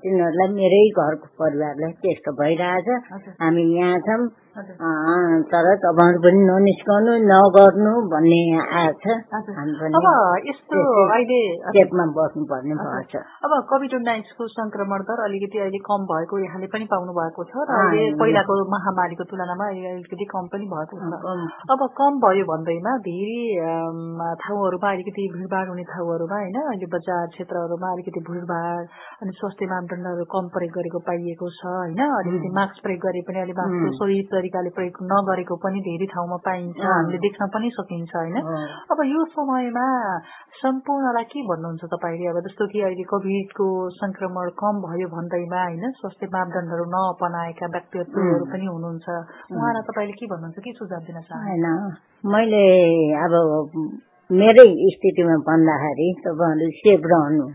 तिनीहरूलाई 0.00 0.48
मेरै 0.56 0.82
घरको 0.96 1.28
परिवारलाई 1.44 1.92
त्यस्तो 2.00 2.32
भइरहेछ। 2.40 2.88
हामी 3.44 3.64
यहाँ 3.76 3.98
छौँ। 4.08 4.22
तर 4.58 5.66
तपाईँहरू 5.82 6.18
पनि 6.18 6.40
ननिस्कनु 6.42 7.12
नगर्नु 7.30 7.92
भन्ने 8.10 8.40
आएको 8.58 9.14
छ। 9.30 9.36
हामी 9.54 9.74
पनि 9.78 10.48
यस्तो 10.48 10.78
अहिले 11.06 11.40
चेपमा 11.76 12.04
बस्नुपर्ने 12.16 12.74
भएको 12.74 13.02
छ 13.12 13.22
अब 13.46 13.52
कोभिड 13.70 13.94
उन्नाइसको 13.98 14.46
संक्रमण 14.50 15.04
दर 15.06 15.22
अलिकति 15.24 15.58
अहिले 15.62 15.80
कम 15.86 16.00
भएको 16.10 16.34
यहाँले 16.42 16.66
पनि 16.74 16.88
पाउनु 16.90 17.12
भएको 17.14 17.44
छ 17.46 17.54
र 17.62 17.76
अहिले 17.76 18.18
पहिलाको 18.18 18.56
महामारीको 18.74 19.24
तुलनामा 19.30 19.68
अहिले 19.68 19.94
अलिकति 19.94 20.26
कम 20.34 20.50
पनि 20.50 20.66
भएको 20.74 20.94
छ। 20.98 21.22
अब 21.70 21.86
कम 21.94 22.18
भयो 22.26 22.44
भन्दैमा 22.50 22.96
धेरै 23.06 23.62
ठाउँहरूमा 24.42 24.88
अलिकति 24.90 25.28
भिडभाड 25.36 25.66
हुने 25.68 25.84
ठाउँहरूमा 25.94 26.38
होइन 26.42 26.58
अहिले 26.64 26.90
बजार 26.96 27.30
क्षेत्रहरूमा 27.30 27.92
अलिकति 27.94 28.20
भिडभाड 28.26 28.82
अनि 29.22 29.32
स्वास्थ्य 29.38 29.70
मापदण्डहरू 29.70 30.24
कम 30.34 30.50
प्रयोग 30.50 30.74
गरेको 30.74 30.98
पाइएको 31.06 31.46
छ 31.54 31.62
होइन। 31.78 32.02
अलिकति 32.10 32.50
मास्क 32.58 32.82
प्रयोग 32.82 33.00
गरे 33.06 33.22
पनि 33.30 33.38
अहिले 33.38 33.54
मास्क 33.60 33.96
सोही 33.98 34.18
तरिकाले 34.48 34.70
प्रयोग 34.72 34.96
नगरेको 35.04 35.54
पनि 35.60 35.80
धेरै 35.84 36.06
ठाउँमा 36.08 36.36
पाइन्छ 36.40 36.80
हामीले 36.80 37.18
देख्न 37.20 37.46
पनि 37.52 37.68
सकिन्छ 37.76 38.12
होइन? 38.16 38.36
अब 38.88 38.98
यो 39.04 39.20
समयमा 39.36 39.86
सम्पूर्णलाई 40.60 41.24
के 41.28 41.40
भन्नुहुन्छ 41.44 41.84
तपाईँले? 41.92 42.24
अब 42.32 42.38
जस्तो 42.48 42.66
कि 42.72 42.80
अहिले 42.80 43.04
कोभिडको 43.12 43.68
संक्रमण 44.00 44.48
कम 44.56 44.74
भयो 44.88 45.08
भन्दैमा 45.12 45.60
होइन? 45.68 45.84
स्वास्थ्य 46.00 46.26
मापदण्डहरू 46.32 46.84
नअपनाएका 46.96 47.66
व्यक्तिहरू 47.76 48.44
पनि 48.48 48.66
हुनुहुन्छ। 48.72 49.06
उहाँलाई 49.52 49.84
तपाईँले 49.92 50.16
के 50.16 50.26
भन्नुहुन्छ? 50.32 50.58
के 50.64 50.72
सुझाव 50.80 51.00
दिन 51.04 51.20
चाहनुहुन्छ? 51.28 52.00
मैले 52.24 52.64
अब 53.24 53.32
मेरै 54.30 54.68
स्थितिमा 54.96 55.36
भन्दाखेरि 55.44 56.08
तपाईँहरू 56.24 56.70
सेफ 56.80 57.00
रहनु। 57.12 57.46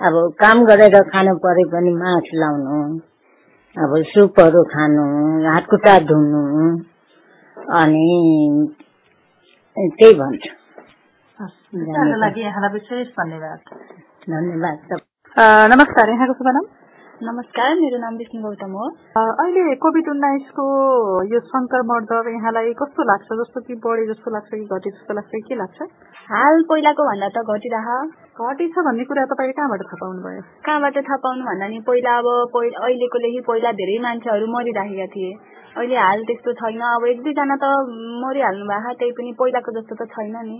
अब 0.00 0.14
काम 0.40 0.64
गरेर 0.64 0.96
खानु 1.12 1.34
परे 1.44 1.64
पनि 1.74 1.90
मास्क 1.98 2.34
लाउनु। 2.42 3.09
अब 3.78 3.92
सुपहरू 4.02 4.62
खानु 4.62 5.02
हातखुट्टा 5.46 5.92
धुनु 5.98 6.40
अनि 7.72 8.06
त्यही 9.76 10.14
भन्छु। 10.14 10.50
धन्यवाद। 14.30 14.90
नमस्कार 15.72 16.10
यहाँको 16.10 16.34
शुभ 16.34 16.48
नाम? 16.48 16.66
नमस्कार 17.22 17.74
मेरो 17.74 17.98
नाम 18.00 18.14
विष्णु 18.16 18.40
गौतम 18.42 18.70
हो। 18.72 18.84
अहिले 19.20 19.74
कोभिड 19.76 20.06
उन्नाइसको 20.08 20.64
यो 21.32 21.40
संक्रमण 21.40 22.06
दर 22.12 22.30
यहाँलाई 22.32 22.72
कस्तो 22.72 23.04
लाग्छ? 23.10 23.26
जस्तो 23.40 23.60
कि 23.60 23.74
बढे 23.74 24.06
जस्तो 24.12 24.32
लाग्छ 24.36 24.48
कि 24.54 24.64
घटे 24.64 24.90
जस्तो 24.90 25.14
लाग्छ? 25.14 25.30
कि 25.48 25.54
लाग्छ? 25.54 25.82
हाल 26.30 26.62
पहिलाको 26.70 27.04
भन्दा 27.10 27.28
त 27.28 27.44
घटिरह। 27.44 27.92
घटेछ 28.40 28.72
भन्ने 28.88 29.04
कुरा 29.04 29.24
तपाईँले 29.32 29.52
कहाँबाट 29.52 29.80
थाहा 29.84 30.00
पाउनु 30.00 30.20
भयो? 30.24 30.42
कहाँबाट 30.64 30.96
थाहा 30.96 31.16
पाउनु 31.28 31.44
भन्दा 31.44 31.68
नि 31.68 31.80
पहिला 31.90 32.18
अब 32.24 32.26
अहिलेकोदेखि 32.56 33.40
पहिला 33.52 33.72
धेरै 33.84 33.98
मान्छेहरू 34.08 34.46
मरिराखेका 34.56 35.06
थिए। 35.12 35.32
अहिले 35.76 35.96
हाल 35.96 36.24
त्यस्तो 36.24 36.52
छैन। 36.52 36.80
अब 36.80 37.04
एक 37.04 37.20
दुईजना 37.22 37.56
त 37.62 37.64
मरिहाल्नु 38.24 38.64
भएको 38.64 38.96
त्यही 38.98 39.12
पनि 39.12 39.32
पहिलाको 39.40 39.70
जस्तो 39.76 39.94
त 40.00 40.08
छैन 40.16 40.36
नि। 40.48 40.58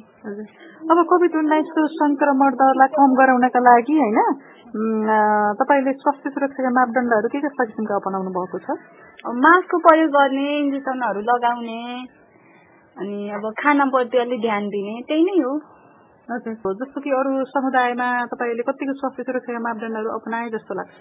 अब 0.93 0.99
कोभिड 1.09 1.35
उन्नाइसको 1.41 1.87
संक्रमण 1.97 2.51
दरलाई 2.61 2.95
कम 3.01 3.11
गराउनका 3.19 3.61
लागि 3.71 3.97
होइन? 4.05 4.21
तपाईँले 4.71 5.93
स्वास्थ्य 5.93 6.31
सुरक्षाका 6.31 6.71
मापदण्डहरू 6.71 7.29
के 7.29 7.39
कस्ता 7.43 7.65
किसिमका 7.65 7.95
अपनाउनु 7.97 8.31
भएको 8.31 8.59
छ? 8.63 8.79
मास्कको 9.27 9.79
प्रयोग 9.83 10.11
गर्ने 10.15 10.47
इन्जेक्सनहरू 10.59 11.21
लगाउने 11.27 11.81
अनि 12.97 13.19
अब 13.35 13.45
खानाप्रति 13.59 14.19
अलिक 14.19 14.41
ध्यान 14.41 14.69
दिने 14.71 14.95
त्यही 15.11 15.23
नै 15.27 15.37
हो। 15.43 15.55
हजुर। 16.31 16.75
जस्तो 16.83 17.01
कि 17.03 17.11
अरू 17.11 17.31
समुदायमा 17.51 18.09
तपाईँले 18.31 18.63
कतिको 18.63 18.95
स्वास्थ्य 18.95 19.23
सुरक्षाका 19.27 19.61
मापदण्डहरू 19.67 20.09
अपनाए 20.19 20.49
जस्तो 20.55 20.75
लाग्छ? 20.79 20.99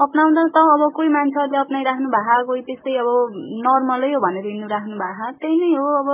अप्नाउँदा 0.00 0.42
त 0.56 0.58
अब 0.72 0.82
कोही 0.96 1.08
मान्छेहरूले 1.08 1.58
अप्नाइराख्नु 1.60 2.08
भएको 2.16 2.44
कोही 2.48 2.62
त्यस्तै 2.68 2.96
अब 2.96 3.08
नर्मलै 3.66 4.12
हो 4.12 4.20
भनेर 4.24 4.46
हिँड्नु 4.52 4.68
राख्नु 4.72 4.96
भएको 5.04 5.32
त्यही 5.44 5.56
नै 5.60 5.76
हो। 5.76 5.88
अब 6.00 6.08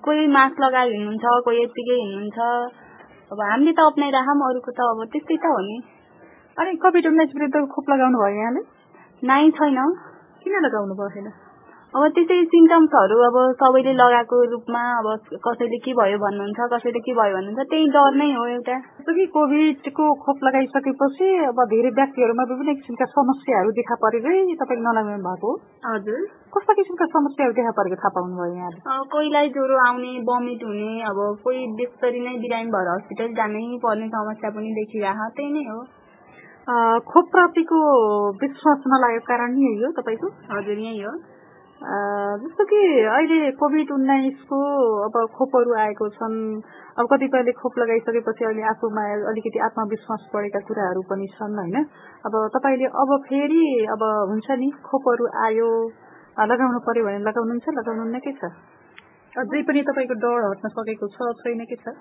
कोही 0.00 0.26
मास्क 0.36 0.56
लगाएर 0.64 0.92
हिँड्नुहुन्छ 0.96 1.44
कोही 1.44 1.62
यत्तिकै 1.62 1.96
हिँड्नुहुन्छ। 2.00 2.81
अब 3.32 3.40
हामीले 3.40 3.72
त 3.72 3.80
अप्नाइराखौँ 3.80 4.48
अरूको 4.48 4.70
त 4.76 4.80
अब 4.92 4.98
त्यस्तै 5.12 5.36
त 5.36 5.44
हो 5.48 5.60
नि। 5.64 5.76
अनि 6.56 6.76
कोभिड 6.76 7.06
उन्नाइस 7.06 7.30
विरुद्ध 7.36 7.64
खोप 7.72 7.90
लगाउनु 7.90 8.18
भयो 8.18 8.36
यहाँले? 8.36 8.60
नाइ 9.22 9.50
छैन। 9.50 9.78
किन 10.44 10.54
लगाउनु 10.60 10.94
भयो 10.94 11.41
अब 11.92 12.04
त्यसै 12.16 12.36
सिम्टम्सहरू 12.50 13.16
अब 13.24 13.34
सबैले 13.60 13.92
लगाएको 13.92 14.36
रूपमा 14.50 14.82
अब 14.98 15.06
कसैले 15.46 15.78
के 15.86 15.92
भयो 15.96 16.18
भन्नुहुन्छ 16.18 16.68
कसैले 16.72 17.00
के 17.06 17.14
भयो 17.18 17.32
भन्नुहुन्छ 17.36 17.66
त्यही 17.72 17.88
डर 17.96 18.14
नै 18.20 18.28
हो 18.36 18.44
एउटा। 18.52 18.76
कि 19.08 19.26
कोभिडको 19.34 20.06
खोप 20.22 20.38
लगाइसकेपछि 20.48 21.28
अब 21.48 21.58
धेरै 21.72 21.90
व्यक्तिहरूमा 21.98 22.46
विभिन्न 22.52 22.74
किसिमका 22.78 23.08
समस्याहरू 23.16 23.74
देखा 23.80 23.98
परेरै 24.04 24.36
तपाईँले 24.62 24.84
नलागाउनु 24.86 25.26
भएको 25.26 25.50
हजुर। 25.88 26.22
कस्ता 26.56 26.76
किसिमका 26.78 27.08
समस्याहरू 27.16 27.56
देखा 27.60 27.72
परेको 27.80 27.98
थाहा 28.04 28.12
पाउनु 28.16 28.40
भयो 28.40 28.54
यहाँले 28.54 28.96
कोहीलाई 29.12 29.52
ज्वरो 29.58 29.82
आउने 29.86 30.12
बमिट 30.30 30.64
हुने 30.64 30.92
अब 31.10 31.20
कोही 31.44 31.66
त्यसरी 31.82 32.24
नै 32.28 32.34
बिरामी 32.46 32.72
भएर 32.76 32.88
हस्पिटल 32.94 33.36
जानै 33.40 33.66
पर्ने 33.84 34.08
समस्या 34.16 34.54
पनि 34.56 34.72
देखिरह 34.80 35.20
त्यही 35.36 35.52
नै 35.58 35.66
हो। 35.68 35.78
खोप 37.12 37.30
प्रतिको 37.36 37.84
विश्वास 38.40 38.90
नलागेको 38.94 39.28
कारण 39.28 39.60
यही 39.66 39.84
हो 39.84 39.92
तपाईँको? 40.00 40.32
हजुर 40.56 40.82
यही 40.88 41.00
हो। 41.02 41.14
जस्तो 41.82 42.64
कि 42.64 42.80
अहिले 43.10 43.50
कोभिड 43.50 43.90
उन्नाइसको 43.90 44.58
अब 45.04 45.14
खोपहरू 45.34 45.74
आएको 45.74 46.08
छन्। 46.08 46.36
अब 46.98 47.06
कतिपयले 47.10 47.52
खोप 47.52 47.78
लगाइसकेपछि 47.78 48.44
अहिले 48.44 48.62
आफूमा 48.62 49.02
अलिकति 49.30 49.58
आत्मविश्वास 49.58 50.28
बढेका 50.34 50.60
कुराहरू 50.60 51.02
पनि 51.02 51.26
छन् 51.26 51.58
होइन? 51.58 51.76
अब 52.26 52.34
तपाईँले 52.54 52.86
अब 52.86 53.10
फेरि 53.26 53.66
अब 53.90 54.02
हुन्छ 54.30 54.50
नि 54.62 54.70
खोपहरू 54.86 55.26
आयो। 55.46 55.70
लगाउनु 56.38 56.78
पर्यो 56.86 57.04
भने 57.04 57.18
लगाउनुहुन्छ 57.18 57.66
लगाउनुहुन्न 57.68 58.18
के 58.18 58.32
छ। 58.32 58.52
अझै 59.32 59.62
पनि 59.62 59.82
तपाईँको 59.82 60.14
डर 60.22 60.46
हट्न 60.50 60.68
सकेको 60.68 61.06
छ 61.08 61.34
छैन 61.42 61.64
के 61.66 61.76
छ? 61.76 61.96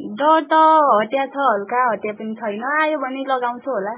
डर 0.00 0.40
त 0.48 0.54
हटिया 0.96 1.26
छ 1.26 1.36
हल्का 1.50 1.84
हटिया 1.92 2.12
पनि 2.12 2.34
छैन। 2.40 2.64
आयो 2.72 2.98
भने 2.98 3.24
लगाउँछु 3.28 3.70
होला। 3.70 3.94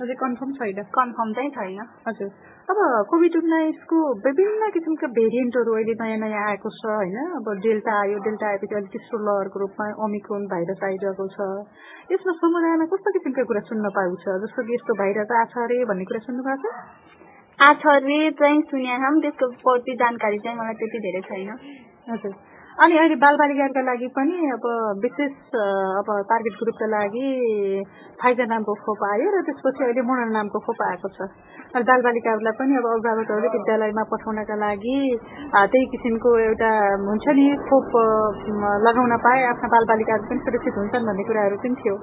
अझै 0.00 0.14
कन्फर्म 0.14 0.52
छैन? 0.52 0.82
कन्फर्म 0.96 1.32
चाहिँ 1.32 1.50
छैन। 1.50 1.78
हजुर। 2.08 2.53
अब 2.64 2.78
कोभिड 3.08 3.34
उन्नाइसको 3.36 3.96
विभिन्न 4.24 4.68
किसिमका 4.74 5.08
भेरिएन्टहरू 5.16 5.72
अहिले 5.74 5.94
नयाँ 6.00 6.18
नयाँ 6.18 6.44
आएको 6.50 6.70
छ 6.76 6.86
होइन? 6.90 7.18
अब 7.38 7.50
डेल्टा 7.64 7.96
आयो 8.00 8.18
डेल्टा 8.26 8.46
आएपछि 8.48 8.74
अहिले 8.74 8.88
तेस्रो 8.94 9.18
लहरको 9.26 9.60
रूपमा 9.60 9.88
ओमिक्रोन 10.04 10.46
भाइरस 10.52 10.80
आइरहेको 10.88 11.26
छ। 11.34 11.48
यसमा 12.12 12.32
समुदायमा 12.40 12.86
कस्तो 12.94 13.12
किसिमका 13.16 13.44
कुरा 13.50 13.62
सुन्न 13.68 13.92
पाउँछ 13.98 14.24
जस्तो 14.44 14.64
कि 14.64 14.74
यस्तो 14.74 14.96
भाइरस 15.02 15.36
आछ 15.42 15.52
अरे 15.64 15.78
भन्ने 15.84 16.04
कुरा 16.08 16.20
सुन्नु 16.24 16.46
भएको 16.48 16.72
छ? 16.72 16.82
आछ 17.58 17.86
अरे 17.94 18.18
चाहिँ 18.40 18.62
सुनेन 18.72 19.20
त्यसको 19.20 19.50
प्रति 19.60 19.96
जानकारी 20.00 20.38
चाहिँ 20.38 20.58
मलाई 20.58 20.80
त्यति 20.80 20.98
धेरै 21.06 21.22
छैन। 21.28 21.50
हजुर। 22.10 22.32
अनि 22.74 22.96
अहिले 22.98 23.16
बालबालिकाहरूका 23.22 23.82
लागि 23.86 24.06
पनि 24.14 24.36
अब 24.50 24.64
विशेष 25.02 25.34
अब 25.54 26.08
टार्गेट 26.30 26.54
ग्रुपका 26.58 26.86
लागि 26.90 27.28
फाइजर 28.18 28.46
नामको 28.50 28.74
खोप 28.82 29.04
आयो 29.08 29.28
र 29.30 29.42
त्यसपछि 29.46 29.84
अहिले 29.84 30.02
मोडल 30.02 30.34
नामको 30.34 30.58
खोप 30.58 30.82
आएको 30.82 31.08
छ। 31.14 31.28
अनि 31.70 31.84
बालबालिकाहरूलाई 31.86 32.58
पनि 32.58 32.74
अब 32.74 32.86
अभिभावकहरूले 32.90 33.52
विद्यालयमा 33.54 34.04
पठाउनका 34.10 34.56
लागि 34.64 34.98
त्यही 35.54 35.86
किसिमको 35.94 36.30
एउटा 36.50 36.70
हुन्छ 37.06 37.26
नि 37.38 37.46
खोप 37.70 37.90
लगाउन 38.86 39.16
पाए 39.22 39.40
आफ्ना 39.54 39.68
बालबालिकाहरू 39.76 40.30
पनि 40.34 40.42
सुरक्षित 40.42 40.74
हुन्छन् 40.74 41.06
भन्ने 41.06 41.30
कुराहरू 41.30 41.56
पनि 41.62 41.78
थियो। 41.78 41.96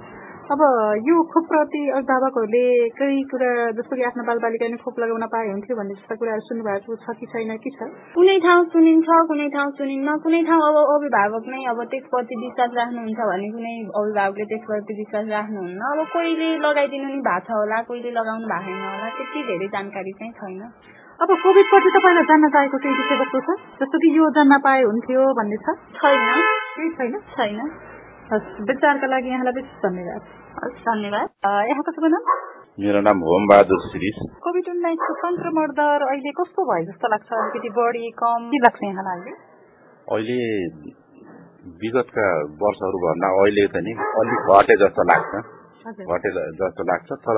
अब 0.52 0.62
यो 1.08 1.16
खोपप्रति 1.32 1.82
अभिभावकहरूले 1.96 2.64
केही 2.96 3.22
कुरा 3.24 3.50
जस्तो 3.76 3.96
कि 3.96 4.04
आफ्नो 4.04 4.24
बालबालिका 4.30 4.68
नै 4.68 4.78
खोप 4.84 4.98
लगाउन 5.00 5.24
पाए 5.34 5.48
हुन्थ्यो 5.48 5.76
भन्ने 5.78 5.96
जस्ता 5.96 6.16
कुराहरू 6.16 6.44
सुन्नुभएको 6.48 6.96
छ 7.04 7.14
कि 7.20 7.26
छैन 7.34 7.52
कि 7.56 7.72
छ? 7.76 7.88
कुनै 8.16 8.36
ठाउँ 8.46 8.66
सुनिन्छ 8.74 9.20
कुनै 9.30 9.48
ठाउँ 9.54 9.72
सुनिन्न 9.78 10.16
कुनै 10.26 10.42
ठाउँ 10.50 10.66
अब 10.70 10.80
अभिभावक 10.96 11.48
नै 11.54 11.62
अब 11.72 11.80
त्यसप्रति 11.94 12.40
विश्वास 12.42 12.76
राख्नुहुन्छ 12.80 13.28
भने 13.30 13.48
कुनै 13.54 13.76
अभिभावकले 14.02 14.48
त्यसप्रति 14.52 14.98
विश्वास 14.98 15.30
राख्नुहुन्न। 15.36 15.92
अब 15.92 16.02
कोहीले 16.14 16.50
लगाइदिनु 16.66 17.08
नि 17.08 17.22
भएको 17.22 17.46
छ 17.48 17.60
होला 17.60 17.80
कोहीले 17.92 18.12
लगाउनु 18.12 18.52
भएको 18.52 18.66
छैन 18.66 18.84
होला 18.88 19.14
त्यति 19.20 19.46
धेरै 19.52 19.70
जानकारी 19.78 20.12
चाहिँ 20.20 20.34
छैन। 20.42 20.60
अब 21.22 21.32
कोभिडपछि 21.46 21.94
तपाईँलाई 21.96 22.28
जान्न 22.34 22.50
चाहेको 22.50 22.78
केही 22.78 23.00
विषय 23.00 23.22
वस्तु 23.22 23.40
छ? 23.48 23.58
जस्तो 23.80 24.04
कि 24.04 24.12
यो 24.18 24.30
जान्न 24.32 24.60
पाए 24.68 24.84
हुन्थ्यो 24.84 25.32
भन्ने 25.40 25.64
छ? 25.64 25.80
छैन। 25.96 26.28
केही 26.76 26.90
छैन? 27.00 27.18
छैन। 27.38 27.91
विचारका 28.34 29.08
लागि 29.08 29.30
यहाँलाई 29.30 29.54
विशेष 29.54 29.78
धन्यवाद। 29.86 30.22
हस् 30.64 30.82
धन्यवाद। 30.82 31.30
यहाँको 31.70 31.92
शुभ 31.92 32.06
नाम? 32.06 32.24
मेरो 32.80 33.02
नाम 33.02 33.18
होमबहादुर 33.18 33.80
श्री। 33.80 34.12
कोभिड 34.44 34.70
उन्नाइसको 34.70 35.14
संक्रमण 35.14 35.68
दर 35.68 36.08
अहिले 36.08 36.32
कस्तो 36.32 36.64
भयो 36.64 36.86
जस्तो 36.86 37.08
लाग्छ? 37.08 37.28
अलिकति 37.34 37.70
बढी 37.70 38.12
कम 38.12 38.48
के 38.48 38.58
लाग्छ 38.58 38.80
यहाँलाई 38.84 39.20
अहिले? 39.20 41.02
विगतका 41.82 42.44
वर्षहरूभन्दा 42.44 43.28
अहिले 43.28 43.68
त 43.68 43.72
नि 43.76 43.92
अलिक 43.92 44.40
घटे 44.58 44.86
जस्तो 44.86 45.04
लाग्छ। 45.04 45.61
घटे 45.82 46.30
जस्तो 46.60 46.84
लाग्छ 46.90 47.10
तर 47.26 47.38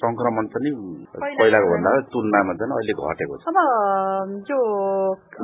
संक्रमण 0.00 0.46
पनि 0.52 0.70
पहिलाको 1.16 1.68
भन्दा 1.72 1.90
तुलनामा 2.12 2.52
चाहिँ 2.60 2.74
अहिले 2.76 2.94
घटेको 2.96 3.36
छ। 3.36 3.52
अब 3.52 3.58
जो 4.48 4.58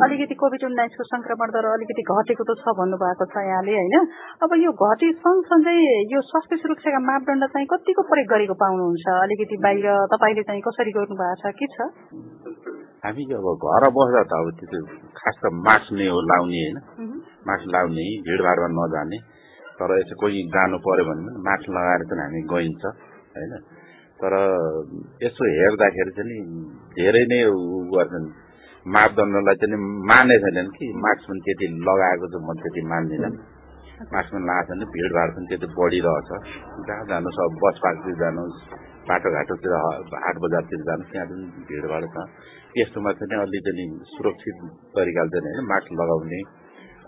अलिकति 0.07 0.35
कोभिड 0.43 0.65
उन्नाइसको 0.69 1.05
संक्रमण 1.13 1.49
दर 1.57 1.69
अलिकति 1.73 2.03
घटेको 2.09 2.43
त 2.49 2.57
छ 2.63 2.75
भन्नुभएको 2.81 3.25
छ 3.33 3.45
यहाँले 3.49 3.75
होइन? 3.79 3.97
अब 4.43 4.51
यो 4.65 4.73
घटे 4.73 5.13
सँगसँगै 5.21 5.77
यो 6.15 6.21
स्वास्थ्य 6.31 6.57
सुरक्षाका 6.65 7.01
मापदण्ड 7.09 7.45
चाहिँ 7.53 7.69
कतिको 7.75 8.03
प्रयोग 8.11 8.29
गरेको 8.33 8.55
पाउनुहुन्छ? 8.65 9.07
अलिकति 9.25 9.57
बाहिर 9.65 9.87
तपाईँले 10.15 10.43
चाहिँ 10.49 10.63
कसरी 10.69 10.93
गर्नु 10.97 11.15
भएको 11.21 11.37
छ 11.43 11.55
के 11.59 11.67
छ? 11.75 11.79
हामी 13.05 13.23
अब 13.39 13.49
घर 13.57 13.85
बस्दा 13.97 14.23
त 14.25 14.33
अब 14.41 14.47
त्यो 14.61 14.81
खास 15.19 15.37
त 15.43 15.53
मास्क 15.67 15.93
नै 15.99 16.07
हो 16.09 16.21
लाउने 16.31 16.63
होइन? 16.65 16.79
मास्क 17.49 17.67
लाउने 17.75 18.07
भिडभाडमा 18.27 18.69
नजाने। 18.79 19.19
तर 19.79 19.91
यसो 19.99 20.15
कोही 20.21 20.39
जानु 20.55 20.79
पर्यो 20.83 21.05
भने 21.09 21.33
मास्क 21.47 21.67
लगाएर 21.71 22.03
चाहिँ 22.11 22.23
हामी 22.23 22.41
गइन्छ 22.53 22.83
होइन? 23.35 23.53
तर 24.21 24.35
यसो 25.23 25.43
हेर्दाखेरि 25.55 26.13
चाहिँ 26.19 26.39
धेरै 26.97 27.25
नै 27.31 27.41
उ 27.47 27.59
गर्छन्। 27.95 28.27
मापदण्डलाई 28.87 29.57
चाहिँ 29.63 29.79
माने 30.11 30.37
छैनन् 30.45 30.71
कि। 30.75 30.87
मास्क 31.05 31.23
पनि 31.31 31.41
त्यति 31.47 31.67
लगाएको 31.89 32.27
चाहिँ 32.33 32.45
म 32.47 32.51
त्यति 32.59 32.83
मान्दिनँ। 32.93 33.33
मास्क 34.11 34.31
पनि 34.35 34.45
लगाएको 34.49 34.69
छैन 34.69 34.83
भिडभाड 34.95 35.29
पनि 35.37 35.47
त्यति 35.51 35.67
बढिरहेछ 35.79 36.31
जहाँ 36.87 37.05
जानुहोस् 37.11 37.41
अब 37.45 37.59
बस 37.63 37.77
पार्कतिर 37.85 38.15
जानुहोस् 38.23 38.61
बाटोघाटोतिर 39.09 39.73
हाट 40.19 40.37
बजारतिर 40.45 40.81
जानुहोस् 40.89 41.11
त्यहाँ 41.13 41.27
पनि 41.31 41.45
भिडभाड 41.69 42.05
छ। 42.15 42.17
त्यस्तोमा 42.73 43.11
चाहिँ 43.19 43.43
अलि 43.43 43.61
चाहिँ 43.67 43.87
सुरक्षित 44.13 44.57
तरिकाले 44.95 45.31
चाहिँ 45.35 45.47
होइन 45.49 45.67
मास्क 45.71 45.91
लगाउने 46.01 46.41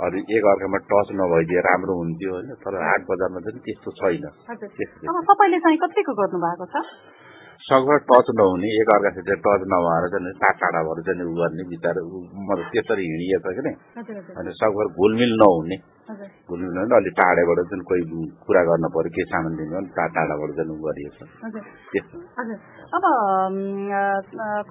अरू 0.00 0.18
एक 0.36 0.44
अर्कामा 0.50 0.78
टच 0.90 1.08
नभइदिए 1.20 1.60
राम्रो 1.68 1.94
हुन्थ्यो 2.00 2.32
होइन 2.34 2.50
तर 2.64 2.74
हाट 2.82 3.02
बजारमा 3.08 3.40
चाहिँ 3.46 3.60
त्यस्तो 3.64 3.90
छैन। 4.00 4.26
अब 4.26 5.16
तपाईँले 5.30 5.58
चाहिँ 5.64 5.78
कतिको 5.84 6.12
गर्नु 6.20 6.38
भएको 6.44 6.66
छ? 6.72 6.84
सकभर 7.60 7.98
टच 8.08 8.28
नहुने 8.40 8.68
एक 8.80 8.90
अर्कासित 8.92 9.28
टच 9.46 9.62
नभएर 9.72 10.04
चाहिँ 10.12 10.32
टाढा 10.42 10.56
टाढा 10.60 10.80
भएर 10.88 11.00
चाहिँ 11.06 11.26
उ 11.28 11.32
गर्ने 11.40 11.64
बिचरा 11.72 12.02
मतलब 12.48 12.66
त्यसरी 12.72 13.04
हिँडिएछ 13.10 13.46
कि 13.56 13.62
नै। 13.66 13.72
अनि 14.40 14.50
सकभर 14.60 14.86
घुलमिल 14.96 15.32
नहुने। 15.42 15.76
घुलमिल 16.48 16.72
नहुने 16.76 16.94
अलिक 17.00 17.14
टाढाबाट 17.20 17.60
चाहिँ 17.70 17.84
कोही 17.90 18.02
कुरा 18.48 18.62
गर्न 18.70 18.88
पर्यो 18.96 19.12
के 19.16 19.22
सामान 19.32 19.52
दिनु 19.60 19.76
भने 19.76 19.92
टाढा 19.98 20.12
टाढाबाट 20.16 20.50
चाहिँ 20.56 20.72
उ 20.72 20.80
गरिएछ। 20.88 21.16
अब 22.96 23.04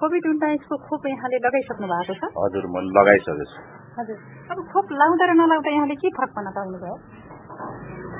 कोभिड 0.00 0.24
उन्नाइसको 0.32 0.74
खोप 0.90 1.06
यहाँले 1.14 1.38
लगाइसक्नु 1.46 1.86
भएको 1.94 2.14
छ? 2.18 2.22
हजुर 2.42 2.66
म 2.74 2.82
लगाइसकेको 2.98 3.46
छु 3.52 3.78
हजुर। 3.98 4.18
अब 4.50 4.58
खोप 4.72 4.86
लाउँदा 4.92 5.24
र 5.26 5.32
नलाउँदा 5.40 5.70
यहाँले 5.70 5.94
के 6.02 6.08
फरक 6.16 6.30
पर्न 6.36 6.50
पाउनुभयो 6.56 6.96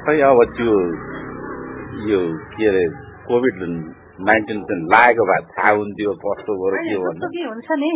खै 0.04 0.16
अब 0.28 0.38
त्यो 0.56 0.74
यो 2.08 2.20
के 2.52 2.66
अरे 2.68 2.84
कोभिड 3.26 3.54
नाइन्टिन 4.22 4.62
चाहिँ 4.62 4.86
लागेको 4.90 5.24
भए 5.24 5.40
थाहा 5.50 5.70
हुन्थ्यो 5.72 6.12
कस्तो 6.20 6.56
भयो 6.56 6.80
के 6.80 6.96
जस्तो 7.00 7.28
कि 7.28 7.42
हुन्छ 7.44 7.68
नि 7.78 7.90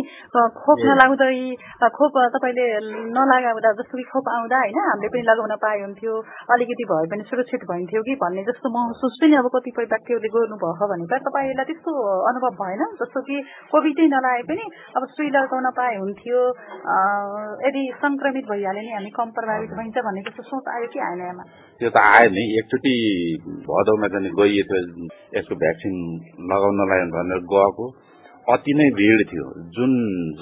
खोप 0.59 0.79
नलाउँदै 0.83 1.89
खोप 1.91 2.15
तपाईँले 2.35 2.67
नलागाउँदा 3.11 3.73
जस्तो 3.75 3.99
कि 3.99 4.05
खोप 4.09 4.29
आउँदा 4.31 4.59
होइन 4.59 4.79
हामीले 4.81 5.09
पनि 5.09 5.23
लगाउन 5.23 5.55
पाए 5.59 5.81
हुन्थ्यो 5.81 6.15
अलिकति 6.51 6.85
भए 6.85 7.07
पनि 7.07 7.25
सुरक्षित 7.25 7.67
भइन्थ्यो 7.67 8.03
कि 8.03 8.15
भन्ने 8.17 8.45
जस्तो 8.45 8.73
महसुस 8.73 9.19
पनि 9.21 9.37
अब 9.37 9.49
कतिपय 9.53 9.87
व्यक्तिहरूले 9.87 10.31
गर्नुभयो 10.31 10.89
भने 10.89 11.07
त 11.07 11.21
तपाईँलाई 11.25 11.65
त्यस्तो 11.65 11.93
अनुभव 12.25 12.57
भएन? 12.57 12.83
जस्तो 12.97 13.21
कि 13.21 13.37
कोभिडै 13.71 14.07
नलागे 14.09 14.43
पनि 14.45 14.65
अब 14.97 15.07
सुई 15.11 15.29
लगाउन 15.31 15.71
पाए 15.73 15.97
हुन्थ्यो 15.97 16.41
यदि 17.65 17.83
संक्रमित 17.99 18.45
भइहाल्यो 18.47 18.83
नि 18.83 18.93
हामी 18.93 19.11
कम 19.13 19.29
प्रभावित 19.35 19.71
भइन्छ 19.75 19.97
भन्ने 20.01 20.23
जस्तो 20.23 20.43
सोच 20.45 20.69
आयो 20.71 20.87
कि 20.89 20.99
आएन 21.01 21.21
यहाँमा 21.21 21.45
त्यो 21.81 21.91
त 21.91 21.99
आयो 21.99 22.31
नि 22.31 22.43
एकचोटि 22.59 22.93
भदौमा 23.67 24.07
चाहिँ 24.09 24.31
गइएको 24.31 24.77
यसको 25.35 25.55
भ्याक्सिन 25.55 25.95
लगाउनलाई 26.47 27.01
भनेर 27.11 27.41
गएको। 27.51 27.87
अति 28.47 28.73
नै 28.75 28.87
भिड 28.91 29.21
थियो। 29.27 29.47
जुन 29.75 29.93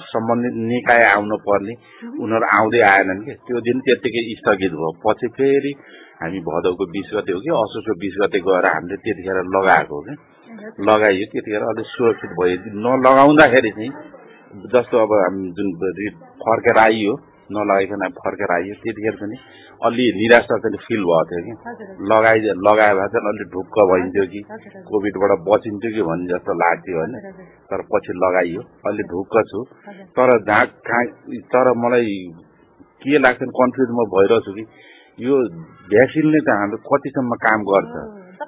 सम्बन्धित 0.05 0.55
निकाय 0.69 1.03
आउनु 1.05 1.35
पर्ने 1.47 1.73
उनीहरू 2.21 2.47
आउँदै 2.57 2.81
आएनन् 2.85 3.23
कि? 3.25 3.33
त्यो 3.47 3.59
दिन 3.67 3.79
त्यत्तिकै 3.79 4.23
स्थगित 4.35 4.73
भयो। 4.73 4.91
पछि 5.01 5.27
फेरि 5.37 5.71
हामी 6.21 6.39
भदौको 6.43 6.85
बिस 6.85 7.09
गते 7.15 7.31
हो 7.31 7.39
कि 7.39 7.49
असोजको 7.57 7.93
बिस 7.97 8.15
गते 8.21 8.39
गएर 8.39 8.65
हामीले 8.67 8.97
त्यतिखेर 9.03 9.39
लगाएको 9.55 9.93
हो 9.95 10.01
कि। 10.07 10.13
लगाइयो 10.83 11.25
त्यतिखेर 11.31 11.63
अलिक 11.63 11.87
सुरक्षित 11.95 12.31
भयो। 12.37 12.55
नलगाउँदाखेरि 12.77 13.71
चाहिँ 13.71 13.91
जस्तो 14.69 14.95
अब 14.97 15.11
हामी 15.17 15.49
जुन 15.57 15.67
फर्केर 16.43 16.77
आइयो 16.77 17.13
नलगाइकन 17.51 18.09
फर्केर 18.09 18.51
आइयो। 18.53 18.73
त्यतिखेर 18.73 19.15
पनि 19.15 19.35
अलि 19.83 20.05
निराशा 20.15 20.57
चाहिँ 20.57 20.77
फिल 20.77 21.03
भएको 21.03 21.23
थियो 21.29 21.41
कि। 21.43 21.53
लगाइ 22.13 22.39
लगायो 22.39 22.95
भए 22.95 23.07
चाहिँ 23.07 23.27
अलि 23.27 23.45
ढुक्क 23.51 23.75
भइन्थ्यो 23.91 24.25
कि। 24.25 24.41
कोभिडबाट 24.87 25.31
बचिन्थ्यो 25.49 25.91
कि 25.91 26.01
भन्ने 26.01 26.27
जस्तो 26.33 26.53
लाग्थ्यो 26.53 26.97
होइन। 26.97 27.13
तर 27.69 27.81
पछि 27.81 28.13
लगाइयो। 28.15 28.61
अलि 28.61 29.03
ढुक्क 29.03 29.35
छु। 29.47 29.63
तर 30.17 30.29
जहाँ 30.43 30.65
कहाँ 30.65 31.05
तर 31.53 31.71
मलाई 31.77 32.17
के 33.03 33.17
लाग्छ 33.17 33.39
कन्फ्युज 33.43 33.89
म 33.91 34.09
भइरहेछु 34.15 34.51
कि 34.53 34.63
यो 35.19 35.35
भ्याक्सिनले 35.89 36.39
चाहिँ 36.39 36.59
हाम्रो 36.59 36.77
कतिसम्म 36.77 37.35
काम 37.35 37.59
गर्छ। 37.63 37.95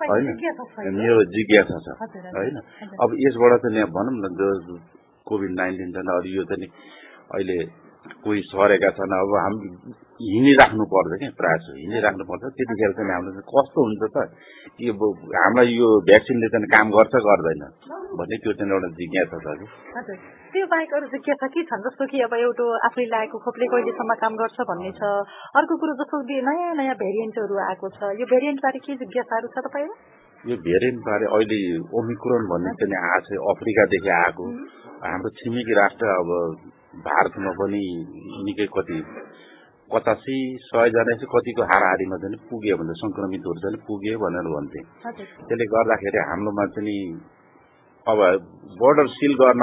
होइन। 0.09 0.95
मेरो 0.95 1.23
जिज्ञासा 1.23 1.79
छ। 1.79 1.87
होइन। 2.35 2.55
अब 3.01 3.09
यसबाट 3.19 3.59
चाहिँ 3.59 3.85
भनौँ 3.85 4.15
न 4.15 4.35
जो 4.39 4.77
कोभिड 5.27 5.51
नाइन्टिन 5.51 5.91
छ 5.91 5.97
अरू 5.97 6.29
यो 6.29 6.43
चाहिँ 6.43 6.67
अहिले 7.33 7.84
कोही 8.25 8.41
सरेका 8.49 8.89
छन् 8.97 9.13
अब 9.17 9.31
हामी 9.37 9.67
हिँडिराख्नु 10.25 10.83
पर्छ 10.93 11.11
क्या 11.21 11.29
प्रायः 11.39 11.57
जस्तो 11.57 11.73
हिँडिराख्नु 11.77 12.23
पर्छ। 12.29 12.43
त्यतिखेर 12.57 12.91
चाहिँ 12.97 13.11
हाम्रो 13.15 13.41
कस्तो 13.49 13.79
हुन्छ 13.85 14.03
त 14.15 14.17
कि 14.77 14.85
हामीलाई 14.93 15.69
यो 15.79 15.87
भ्याक्सिनले 16.09 16.47
चाहिँ 16.53 16.69
काम 16.75 16.87
गर्छ 16.95 17.13
गर्दैन 17.27 17.61
भन्ने 18.19 18.35
त्यो 18.45 18.51
चाहिँ 18.57 18.71
एउटा 18.75 18.89
जिज्ञासा 18.99 19.37
छ 19.45 19.47
कि। 19.59 19.65
त्यो 20.53 20.65
बाहेक 20.73 20.91
अरू 20.97 21.07
जिज्ञासा 21.13 21.47
के 21.53 21.61
छन्? 21.69 21.81
जस्तो 21.85 22.03
कि 22.11 22.17
अब 22.25 22.33
एउटा 22.39 22.65
आफूले 22.87 23.07
लागेको 23.13 23.37
खोपले 23.45 23.65
कहिलेसम्म 23.73 24.11
काम 24.23 24.33
गर्छ 24.41 24.57
भन्ने 24.69 24.91
छ। 24.99 25.01
अर्को 25.59 25.73
कुरो 25.81 25.93
जस्तो 26.01 26.15
नयाँ 26.49 26.73
नयाँ 26.79 26.95
भेरिएन्टहरू 27.01 27.55
आएको 27.69 27.87
छ। 27.97 27.99
यो 28.21 28.25
भेरिएन्ट 28.33 28.59
बारे 28.65 28.79
के 28.85 28.95
जिज्ञासाहरू 29.01 29.47
छ 29.51 29.65
तपाईँलाई? 29.67 29.97
यो 30.51 30.55
भेरिएन्ट 30.69 30.99
बारे 31.09 31.25
अहिले 31.35 31.59
ओमिक्रोन 31.99 32.41
भन्ने 32.53 32.71
चाहिँ 32.79 32.97
आएको 33.01 33.27
छ 33.27 33.43
अफ्रिकादेखि 33.51 34.11
आएको। 34.21 34.45
हाम्रो 35.03 35.29
छिमेकी 35.37 35.73
राष्ट्र 35.75 36.05
अब 36.15 36.29
भारतमा 37.01 37.51
पनि 37.51 37.83
निकै 38.43 38.67
कति 38.71 38.97
पचासी 39.91 40.35
सयजना 40.65 41.13
चाहिँ 41.13 41.29
कतिको 41.33 41.63
हाराहारीमा 41.71 42.17
चाहिँ 42.17 42.37
पुग्यो 42.49 42.75
भने 42.77 42.93
संक्रमितहरू 43.01 43.59
चाहिँ 43.63 43.79
पुग्यो 43.87 44.17
भनेर 44.17 44.47
भन्थे। 44.53 44.81
त्यसले 45.45 45.65
गर्दाखेरि 45.65 46.19
हाम्रोमा 46.29 46.65
चाहिँ 46.75 47.01
अब 48.07 48.19
बोर्डर 48.79 49.07
सिल 49.17 49.33
गर्न 49.41 49.61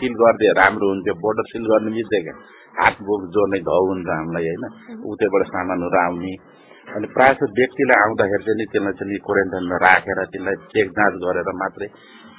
सिल 0.00 0.12
गरिदिए 0.14 0.52
राम्रो 0.60 0.86
हुन्थ्यो। 0.88 1.14
बोर्डर 1.14 1.44
सिल 1.52 1.64
गर्ने 1.70 1.90
बित्तिकै 1.96 2.34
हात 2.78 2.94
बोक 3.08 3.22
जोड्ने 3.34 3.58
घाउ 3.60 3.82
हुन्छ 3.88 4.08
हामीलाई 4.08 4.44
होइन? 4.50 4.64
उतैबाट 5.04 5.42
सामानहरू 5.48 5.98
आउने। 6.04 6.32
अनि 6.84 7.06
प्रायः 7.06 7.32
जस्तो 7.32 7.46
व्यक्तिलाई 7.58 7.98
आउँदाखेरि 8.04 8.44
चाहिँ 8.44 8.66
त्यसलाई 8.72 8.94
चाहिँ 9.00 9.20
क्वारेन्टाइनमा 9.26 9.76
राखेर 9.84 10.18
त्यसलाई 10.32 10.56
चेक 10.72 10.88
जाँच 10.96 11.14
गरेर 11.24 11.48
मात्रै 11.62 11.88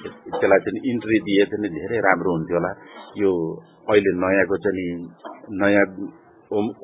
त्यसलाई 0.08 0.60
चाहिँ 0.66 0.80
इन्ट्री 0.92 1.18
दिए 1.26 1.44
चाहिँ 1.50 1.70
धेरै 1.76 1.98
राम्रो 2.06 2.30
हुन्थ्यो 2.36 2.56
होला। 2.58 2.72
यो 3.22 3.30
अहिले 3.90 4.10
नयाँको 4.22 4.56
चाहिँ 4.64 4.88
नयाँ 5.60 5.86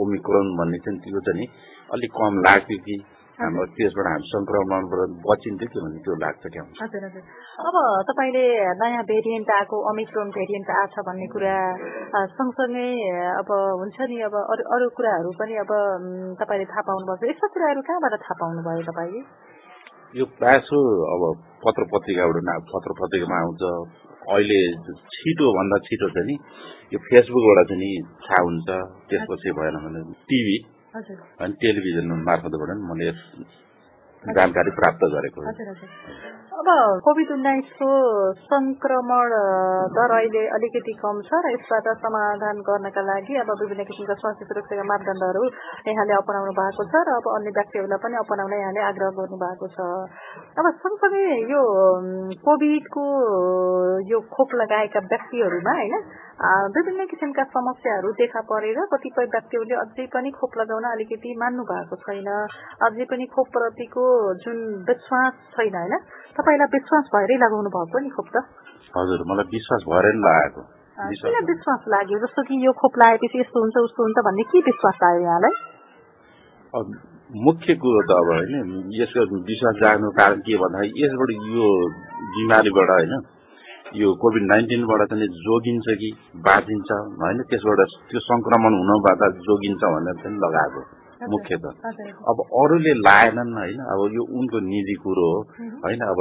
ओमिक्रोन 0.02 0.46
भन्ने 0.58 0.78
चाहिँ 0.84 1.00
त्यो 1.00 1.20
चाहिँ 1.26 1.46
अलिक 1.90 2.10
कम 2.20 2.32
लाग्थ्यो 2.46 2.78
कि। 2.86 2.96
हाम्रो 3.38 3.64
त्यसबाट 3.74 4.06
हामी 4.06 4.26
संक्रमणबाट 4.30 5.12
बचिन्थ्यो 5.26 5.68
कि 5.72 5.78
भन्ने 5.82 6.00
त्यो 6.04 6.14
लाग्छ 6.22 6.42
क्या 6.54 6.62
हजुर 6.80 7.04
हजुर। 7.04 7.22
अब 7.66 7.76
तपाईँले 8.08 8.44
नयाँ 8.80 9.02
भेरिएन्ट 9.02 9.50
आएको 9.50 9.76
ओमिक्रोन 9.90 10.28
भेरिएन्ट 10.36 10.68
आछ 10.82 10.94
भन्ने 11.08 11.26
कुरा 11.34 11.56
सँगसँगै 12.38 12.88
अब 13.40 13.48
हुन्छ 13.80 13.98
नि 14.12 14.16
अब 14.28 14.34
अरू 14.36 14.62
अरू 14.76 14.86
कुराहरू 14.96 15.30
पनि 15.40 15.54
अब 15.64 15.72
तपाईँले 16.38 16.66
थाहा 16.70 16.82
पाउनुभएको 16.88 17.30
यस्ता 17.32 17.46
कुराहरू 17.56 17.80
कहाँबाट 17.88 18.14
थाहा 18.22 18.36
पाउनुभयो 18.42 18.82
तपाईँले? 18.90 19.20
यो 20.20 20.24
प्रायः 20.38 20.70
अब 21.14 21.22
पत्र 21.64 21.82
पत्रिकाबाट 21.92 22.38
पत्र 22.72 22.90
पत्रिकामा 23.00 23.36
आउँछ। 23.42 23.62
अहिले 24.34 24.60
छिटो 25.14 25.46
भन्दा 25.56 25.76
छिटो 25.86 26.08
चाहिँ 26.14 26.26
नि 26.28 26.36
यो 26.92 26.98
फेसबुकबाट 27.06 27.58
चाहिँ 27.68 27.80
नि 27.82 27.90
थाहा 28.24 28.40
हुन्छ 28.46 28.68
त्यसपछि 29.10 29.50
भएन 29.58 29.76
भने 29.84 30.00
टिभी। 30.28 30.56
अनि 31.42 31.52
टेलिभिजन 31.60 32.12
मार्फतबाट 32.28 32.70
मैले 32.88 33.06
जानकारी 34.22 34.70
प्राप्त 34.70 35.02
गरेको 35.12 35.42
अब 36.52 36.68
कोभिड 37.02 37.30
उन्नाइसको 37.32 37.88
संक्रमण 38.42 39.32
दर 39.96 40.12
अहिले 40.14 40.42
अलिकति 40.48 40.92
कम 41.00 41.20
छ 41.26 41.40
र 41.42 41.50
यसबाट 41.54 41.88
समाधान 41.98 42.60
गर्नका 42.62 43.02
लागि 43.02 43.38
अब 43.42 43.50
विभिन्न 43.60 43.84
किसिमका 43.84 44.14
स्वास्थ्य 44.14 44.46
सुरक्षाका 44.46 44.84
मापदण्डहरू 44.84 45.42
यहाँले 45.88 46.14
अपनाउनु 46.14 46.52
भएको 46.52 46.86
छ 46.86 47.02
र 47.02 47.16
अब 47.18 47.26
अन्य 47.34 47.50
व्यक्तिहरूलाई 47.50 48.02
पनि 48.04 48.16
अपनाउन 48.22 48.54
यहाँले 48.54 48.82
आग्रह 48.90 49.10
गर्नु 49.18 49.36
भएको 49.42 49.66
छ। 49.74 49.88
अब 50.54 50.70
सँगसँगै 50.84 51.26
यो 51.50 51.62
कोभिडको 52.46 53.06
यो 54.06 54.20
खोप 54.30 54.54
लगाएका 54.54 55.00
व्यक्तिहरूमा 55.08 55.74
होइन 55.74 55.94
विभिन्न 56.42 57.04
किसिमका 57.06 57.42
समस्याहरू 57.44 58.10
देखा 58.12 58.40
परेर 58.50 58.78
कतिपय 58.92 59.26
व्यक्तिहरूले 59.34 59.74
अझै 59.74 60.06
पनि 60.14 60.30
खोप 60.34 60.56
लगाउन 60.58 60.84
अलिकति 60.90 61.34
मान्नु 61.38 61.62
भएको 61.62 61.96
छैन। 62.02 62.30
अझै 62.82 63.04
पनि 63.06 63.26
खोप 63.30 63.48
प्रतिको 63.56 64.06
जुन 64.42 64.58
विश्वास 64.88 65.34
छैन 65.54 65.76
होइन? 65.76 65.94
तपाईँलाई 66.34 66.72
विश्वास 66.74 67.04
भएरै 67.14 67.36
लगाउनु 67.44 67.70
भएको 67.70 67.98
नि 67.98 68.10
खोप 68.10 68.28
त? 68.34 68.42
हजुर 68.94 69.22
मलाई 69.30 69.46
विश्वास 69.54 69.82
भएरै 69.86 70.12
लगाएको 70.18 70.62
किन 71.22 71.36
विश्वास 71.46 71.84
लाग्यो? 71.88 72.18
जस्तो 72.18 72.42
कि 72.42 72.58
यो 72.66 72.72
खोप 72.72 72.98
लगाएपछि 72.98 73.40
यस्तो 73.40 73.60
हुन्छ 73.60 73.76
उस्तो 73.86 74.02
हुन्छ 74.02 74.24
भन्ने 74.26 74.42
के 74.50 74.64
विश्वास 74.70 74.98
आयो 75.10 75.20
यहाँलाई? 75.22 75.54
मुख्य 77.46 77.74
कुरो 77.74 78.02
त 78.08 78.18
अब 78.18 78.32
होइन 78.32 78.90
यसको 78.98 79.38
विश्वास 79.52 79.78
जाग्नु 79.82 80.10
कारण 80.18 80.42
के 80.48 80.58
भन्दाखेरि 80.58 81.04
यसबाट 81.04 81.30
यो 81.54 81.70
बिमारीबाट 82.34 82.92
होइन 82.96 83.14
यो 84.00 84.08
कोभिड 84.16 84.44
नाइन्टिनबाट 84.44 85.02
चाहिँ 85.08 85.28
जोगिन्छ 85.44 85.86
कि 86.00 86.08
बाँचिन्छ? 86.44 86.90
होइन 87.22 87.40
त्यसबाट 87.50 87.80
त्यो 88.10 88.20
संक्रमण 88.26 88.72
हुनबाट 88.80 89.22
जोगिन्छ 89.46 89.82
भनेर 89.94 90.16
चाहिँ 90.22 90.38
लगाएको 90.44 90.82
मुख्यत। 91.32 91.64
अब 92.30 92.38
अरूले 92.60 92.94
लाएनन् 93.00 93.52
होइन 93.58 93.80
अब 93.92 94.00
यो 94.16 94.22
उनको 94.38 94.58
निजी 94.70 94.94
कुरो 95.04 95.28
हो 95.32 95.40
होइन 95.84 96.00
अब 96.08 96.18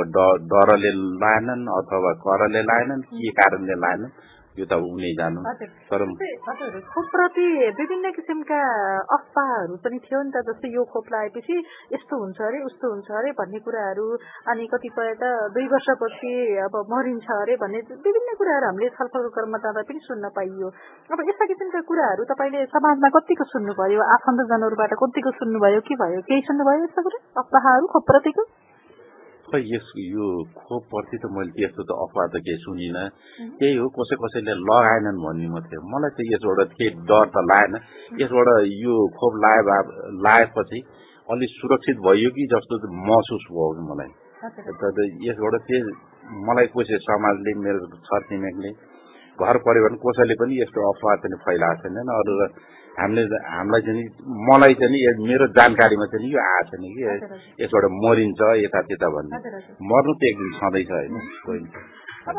डरले 0.52 0.92
लाएनन् 1.24 1.64
अथवा 1.78 2.12
करले 2.26 2.62
लाएनन् 2.64 3.02
के 3.08 3.32
कारणले 3.40 3.76
लाएनन्? 3.86 4.12
यो 4.60 4.66
त 4.68 4.74
उनी 4.76 5.12
जानु 5.16 5.42
तर 5.90 6.02
खोपप्रति 6.92 7.46
विभिन्न 7.78 8.12
किसिमका 8.12 8.60
अफवाहहरू 9.16 9.76
पनि 9.84 10.00
थियो 10.04 10.22
नि 10.28 10.32
त 10.36 10.44
जस्तै 10.50 10.72
यो 10.76 10.84
खोप 10.92 11.06
लगाएपछि 11.14 11.56
यस्तो 11.96 12.20
हुन्छ 12.24 12.42
अरे 12.50 12.60
उस्तो 12.68 12.92
हुन्छ 12.92 13.12
अरे 13.22 13.32
भन्ने 13.40 13.60
कुराहरू 13.64 14.08
अनि 14.52 14.68
कतिपय 14.74 15.14
त 15.22 15.32
दुई 15.56 15.68
वर्षपछि 15.74 16.34
अब 16.68 16.76
मरिन्छ 16.92 17.28
अरे 17.38 17.56
भन्ने 17.64 17.80
विभिन्न 18.08 18.36
कुराहरू 18.42 18.68
हामीले 18.68 18.90
छलफलको 19.00 19.32
क्रममा 19.38 19.64
जाँदा 19.64 19.82
पनि 19.88 20.00
सुन्न 20.04 20.34
पाइयो। 20.36 20.68
अब 21.16 21.24
यस्ता 21.30 21.46
किसिमका 21.52 21.82
कुराहरू 21.88 22.28
तपाईँले 22.32 22.66
समाजमा 22.76 23.10
कतिको 23.16 23.48
सुन्नुभयो 23.54 24.02
आफन्तजनहरूबाट 24.18 24.94
कतिको 25.04 25.32
सुन्नुभयो 25.40 25.80
के 25.88 25.96
भयो 26.04 26.22
केही 26.28 26.42
सुन्नुभयो 26.52 26.84
यस्ता 26.84 27.02
कुरा? 27.08 27.24
अफवाहहरू 27.40 27.88
खोपप्रतिको? 27.96 28.44
खै 29.48 29.62
यस 29.66 29.88
यो 30.06 30.26
खोप 30.58 30.84
प्रति 30.92 31.18
त 31.18 31.26
मैले 31.36 31.52
त्यस्तो 31.56 31.82
त 31.84 31.92
अफवाह 32.04 32.28
त 32.34 32.36
केही 32.46 32.58
सुनिनँ। 32.64 33.06
त्यही 33.58 33.76
हो 33.82 33.88
कसै 33.98 34.16
कसैले 34.24 34.54
लगाएनन् 34.62 35.22
भन्ने 35.24 35.48
मात्रै 35.54 35.80
मलाई 35.92 36.12
त 36.18 36.20
यसबाट 36.30 36.60
केही 36.78 36.90
डर 37.10 37.26
त 37.34 37.38
लागेन। 37.50 37.74
यसबाट 38.22 38.48
यो 38.84 38.96
खोप 39.18 39.34
लाए 39.44 39.60
लाएपछि 40.22 40.80
अलिक 41.28 41.50
सुरक्षित 41.56 41.98
भयो 42.06 42.30
कि 42.36 42.44
जस्तो 42.54 42.76
महसुस 43.10 43.44
भयो 43.52 43.84
मलाई। 43.90 44.12
यसबाट 45.28 45.56
चाहिँ 45.68 45.84
मलाई 46.48 46.68
कसै 46.74 46.98
समाजले 47.08 47.52
मेरो 47.64 47.80
छरछिमेकले 48.08 48.72
घर 49.40 49.58
परिवार 49.66 49.92
कसैले 50.02 50.36
पनि 50.40 50.54
यस्तो 50.62 50.80
अफवाह 50.88 51.16
चाहिँ 51.22 51.38
फैलाएको 51.46 51.82
छैन 51.84 52.10
अरू 52.16 52.34
हामीले 52.92 53.40
हामीलाई 53.48 53.82
चाहिँ 53.82 54.04
मलाई 54.50 54.74
चाहिँ 54.76 55.16
मेरो 55.24 55.48
जानकारीमा 55.54 56.06
चाहिँ 56.12 56.32
यो 56.32 56.40
आएको 56.44 56.70
छैन 56.72 56.84
कि 56.92 57.64
यसबाट 57.64 57.86
मरिन्छ 57.98 58.42
यता 58.60 58.82
त्यता 58.88 59.10
भन्ने 59.16 59.42
मर्नु 59.92 60.14
त 60.14 60.30
एक 60.30 60.38
दिन 60.42 60.52
छँदैछ 60.60 60.92
होइन 61.46 61.66
अब 62.22 62.38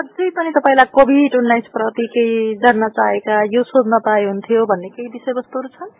अझै 0.00 0.28
पनि 0.30 0.50
तपाईँलाई 0.50 0.90
कोभिड 0.92 1.34
उन्नाइस 1.36 1.66
प्रति 1.74 2.06
केही 2.14 2.38
जान्न 2.56 2.88
चाहेका 2.96 3.36
यो 3.52 3.62
सोध्न 3.64 3.98
पाए 4.06 4.24
हुन्थ्यो 4.24 4.64
भन्ने 4.66 4.88
केही 4.96 5.08
विषयवस्तुहरू 5.08 5.68
छन्? 5.76 5.92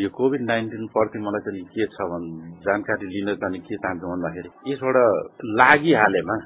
यो 0.00 0.08
कोभिड 0.10 0.42
नाइन्टिन 0.42 0.86
प्रति 0.94 1.18
मलाई 1.18 1.44
चाहिँ 1.44 1.64
के 1.74 1.86
छ 1.92 2.06
भने 2.08 2.30
जानकारी 2.64 3.10
लिन 3.10 3.34
चाहिँ 3.34 3.60
के 3.60 3.76
चाहन्छु 3.76 4.06
भन्दाखेरि 4.06 4.50
यसबाट 4.72 4.96
लागिहालेमा 5.60 6.36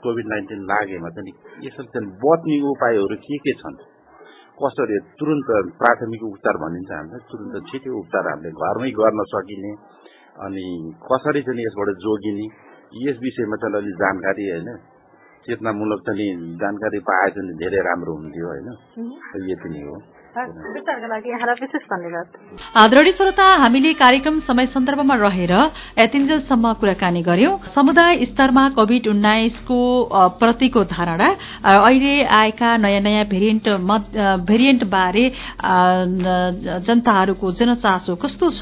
कोभिड 0.00 0.26
नाइन्टिन 0.28 0.64
लागेमा 0.70 1.10
चाहिँ 1.10 1.36
यसरी 1.66 1.92
चाहिँ 1.92 2.08
बच्ने 2.24 2.56
उपायहरू 2.70 3.20
के 3.26 3.38
के 3.44 3.54
छन्? 3.60 3.76
कसरी 4.58 4.98
तुरन्त 5.14 5.48
प्राथमिक 5.78 6.22
उपचार 6.24 6.56
भनिन्छ 6.56 6.90
हामीलाई 6.90 7.22
तुरन्त 7.30 7.54
छिटो 7.68 7.98
उपचार 7.98 8.24
हामीले 8.28 8.50
घरमै 8.58 8.90
गर्न 8.90 9.20
सकिने 9.28 9.72
अनि 10.38 10.64
कसरी 11.02 11.40
चाहिँ 11.42 11.64
यसबाट 11.66 11.88
जोगिने 11.98 12.46
यस 12.98 13.16
विषयमा 13.20 13.56
चाहिँ 13.56 13.76
अलिक 13.76 13.96
जानकारी 13.96 14.44
होइन। 14.50 14.68
चेतनामूलक 15.44 16.00
चाहिँ 16.00 16.28
जानकारी 16.56 16.98
पाए 16.98 17.28
चाहिँ 17.30 17.56
धेरै 17.56 17.80
राम्रो 17.80 18.12
हुन्थ्यो 18.16 18.46
होइन। 18.46 18.68
यति 19.50 19.68
नै 19.68 19.82
हो। 19.82 19.96
आदरणीय 22.76 23.12
श्रोता 23.12 23.44
हामीले 23.60 23.92
कार्यक्रम 23.96 24.38
समय 24.46 24.66
सन्दर्भमा 24.68 25.14
रहेर 25.16 25.52
यतिन्जेलसम्म 25.98 26.72
कुराकानी 26.80 27.22
गर्यौं 27.28 27.56
समुदाय 27.74 28.24
स्तरमा 28.24 28.64
कोविड 28.76 29.06
उन्नाइसको 29.08 29.78
प्रतिको 30.40 30.82
धारणा 30.92 31.28
अहिले 31.64 32.12
आएका 32.40 32.76
नयाँ 32.76 33.00
नयाँ 33.00 33.24
भेरिएन्ट 33.32 33.68
भेरिएन्ट 34.50 34.84
बारे 34.92 35.24
जनताहरूको 36.84 37.52
जनचासो 37.52 38.14
कस्तो 38.16 38.50
छ? 38.50 38.60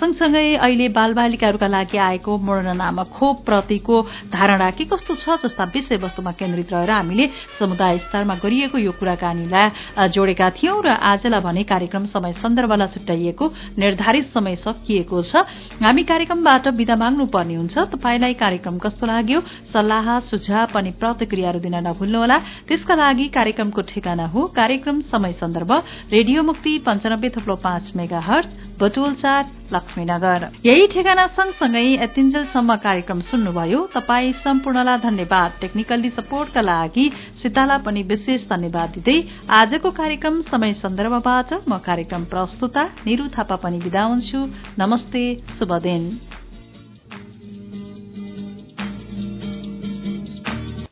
सँगसँगै 0.00 0.46
अहिले 0.56 0.88
बालबालिकाहरूका 0.96 1.68
लागि 1.68 1.98
आएको 2.08 2.38
मोडर्न 2.48 3.04
खोप 3.12 3.44
प्रतिको 3.44 4.00
धारणा 4.32 4.70
के 4.72 4.84
कस्तो 4.88 5.14
छ 5.20 5.36
जस्ता 5.44 5.64
विषयवस्तुमा 5.76 6.32
केन्द्रित 6.40 6.72
रहेर 6.72 6.90
हामीले 6.90 7.28
समुदाय 7.60 7.98
स्तरमा 8.08 8.34
गरिएको 8.40 8.78
यो 8.78 8.92
कुराकानीलाई 8.98 10.08
जोडेका 10.08 10.50
थियौं 10.56 10.80
र 10.80 10.93
आजलाई 10.94 11.40
भने 11.40 11.62
कार्यक्रम 11.64 12.04
समय 12.06 12.32
सन्दर्भलाई 12.42 12.88
छुट्याइएको 12.94 13.44
निर्धारित 13.78 14.26
समय 14.34 14.56
सकिएको 14.56 15.22
छ। 15.22 15.36
हामी 15.82 16.02
कार्यक्रमबाट 16.04 16.68
विदा 16.68 16.96
माग्नु 16.96 17.26
पर्ने 17.26 17.54
हुन्छ। 17.54 17.78
तपाईँलाई 17.94 18.34
कार्यक्रम 18.34 18.78
कस्तो 18.78 19.06
लाग्यो? 19.06 19.40
सल्लाह 19.72 20.18
सुझाव 20.20 20.78
अनि 20.78 20.90
प्रतिक्रियाहरू 21.00 21.60
दिन 21.60 21.74
नभुल्नुहोला। 21.86 22.38
त्यसका 22.68 22.94
लागि 22.94 23.26
कार्यक्रमको 23.28 23.80
ठेगाना 23.82 24.26
हो। 24.26 24.46
कार्यक्रम 24.56 25.00
समय 25.10 25.32
सन्दर्भ 25.32 25.72
रेडियो 26.12 26.42
मुक्ति 26.42 26.78
पञ्चानब्बे 26.86 27.28
थप्लो 27.36 27.56
पाँच 27.56 27.92
मेगा 27.96 28.20
हर्च 28.20 28.48
बटुल 28.80 29.14
चार 29.14 29.44
लक्ष्मीनगर। 29.72 30.46
यही 30.66 30.86
ठेगाना 30.86 31.26
सँगसँगै 31.36 31.84
यतिन्जेलसम्म 31.94 32.76
कार्यक्रम 32.76 33.20
सुन्नुभयो। 33.30 33.80
तपाई 33.94 34.32
सम्पूर्णलाई 34.44 34.98
धन्यवाद। 34.98 35.52
टेक्निकल्ली 35.60 36.10
सपोर्टका 36.10 36.60
लागि 36.60 37.06
सीतालाई 37.42 37.82
पनि 37.86 38.02
विशेष 38.04 38.48
धन्यवाद 38.50 38.90
दिँदै 38.96 39.18
आजको 39.60 39.90
कार्यक्रम 39.90 40.40
समय 40.50 40.72
सन्दर्भबाट 40.82 41.52
म 41.68 41.78
कार्यक्रम 41.86 42.24
प्रस्तुता 42.26 42.84
निरू 43.06 43.28
थापा 43.36 43.56
पनि 43.62 43.78
विदा 43.78 44.02
हुन्छु। 44.04 44.46
नमस्ते 44.78 45.24
शुभ 45.58 45.72
दिन। 45.82 46.02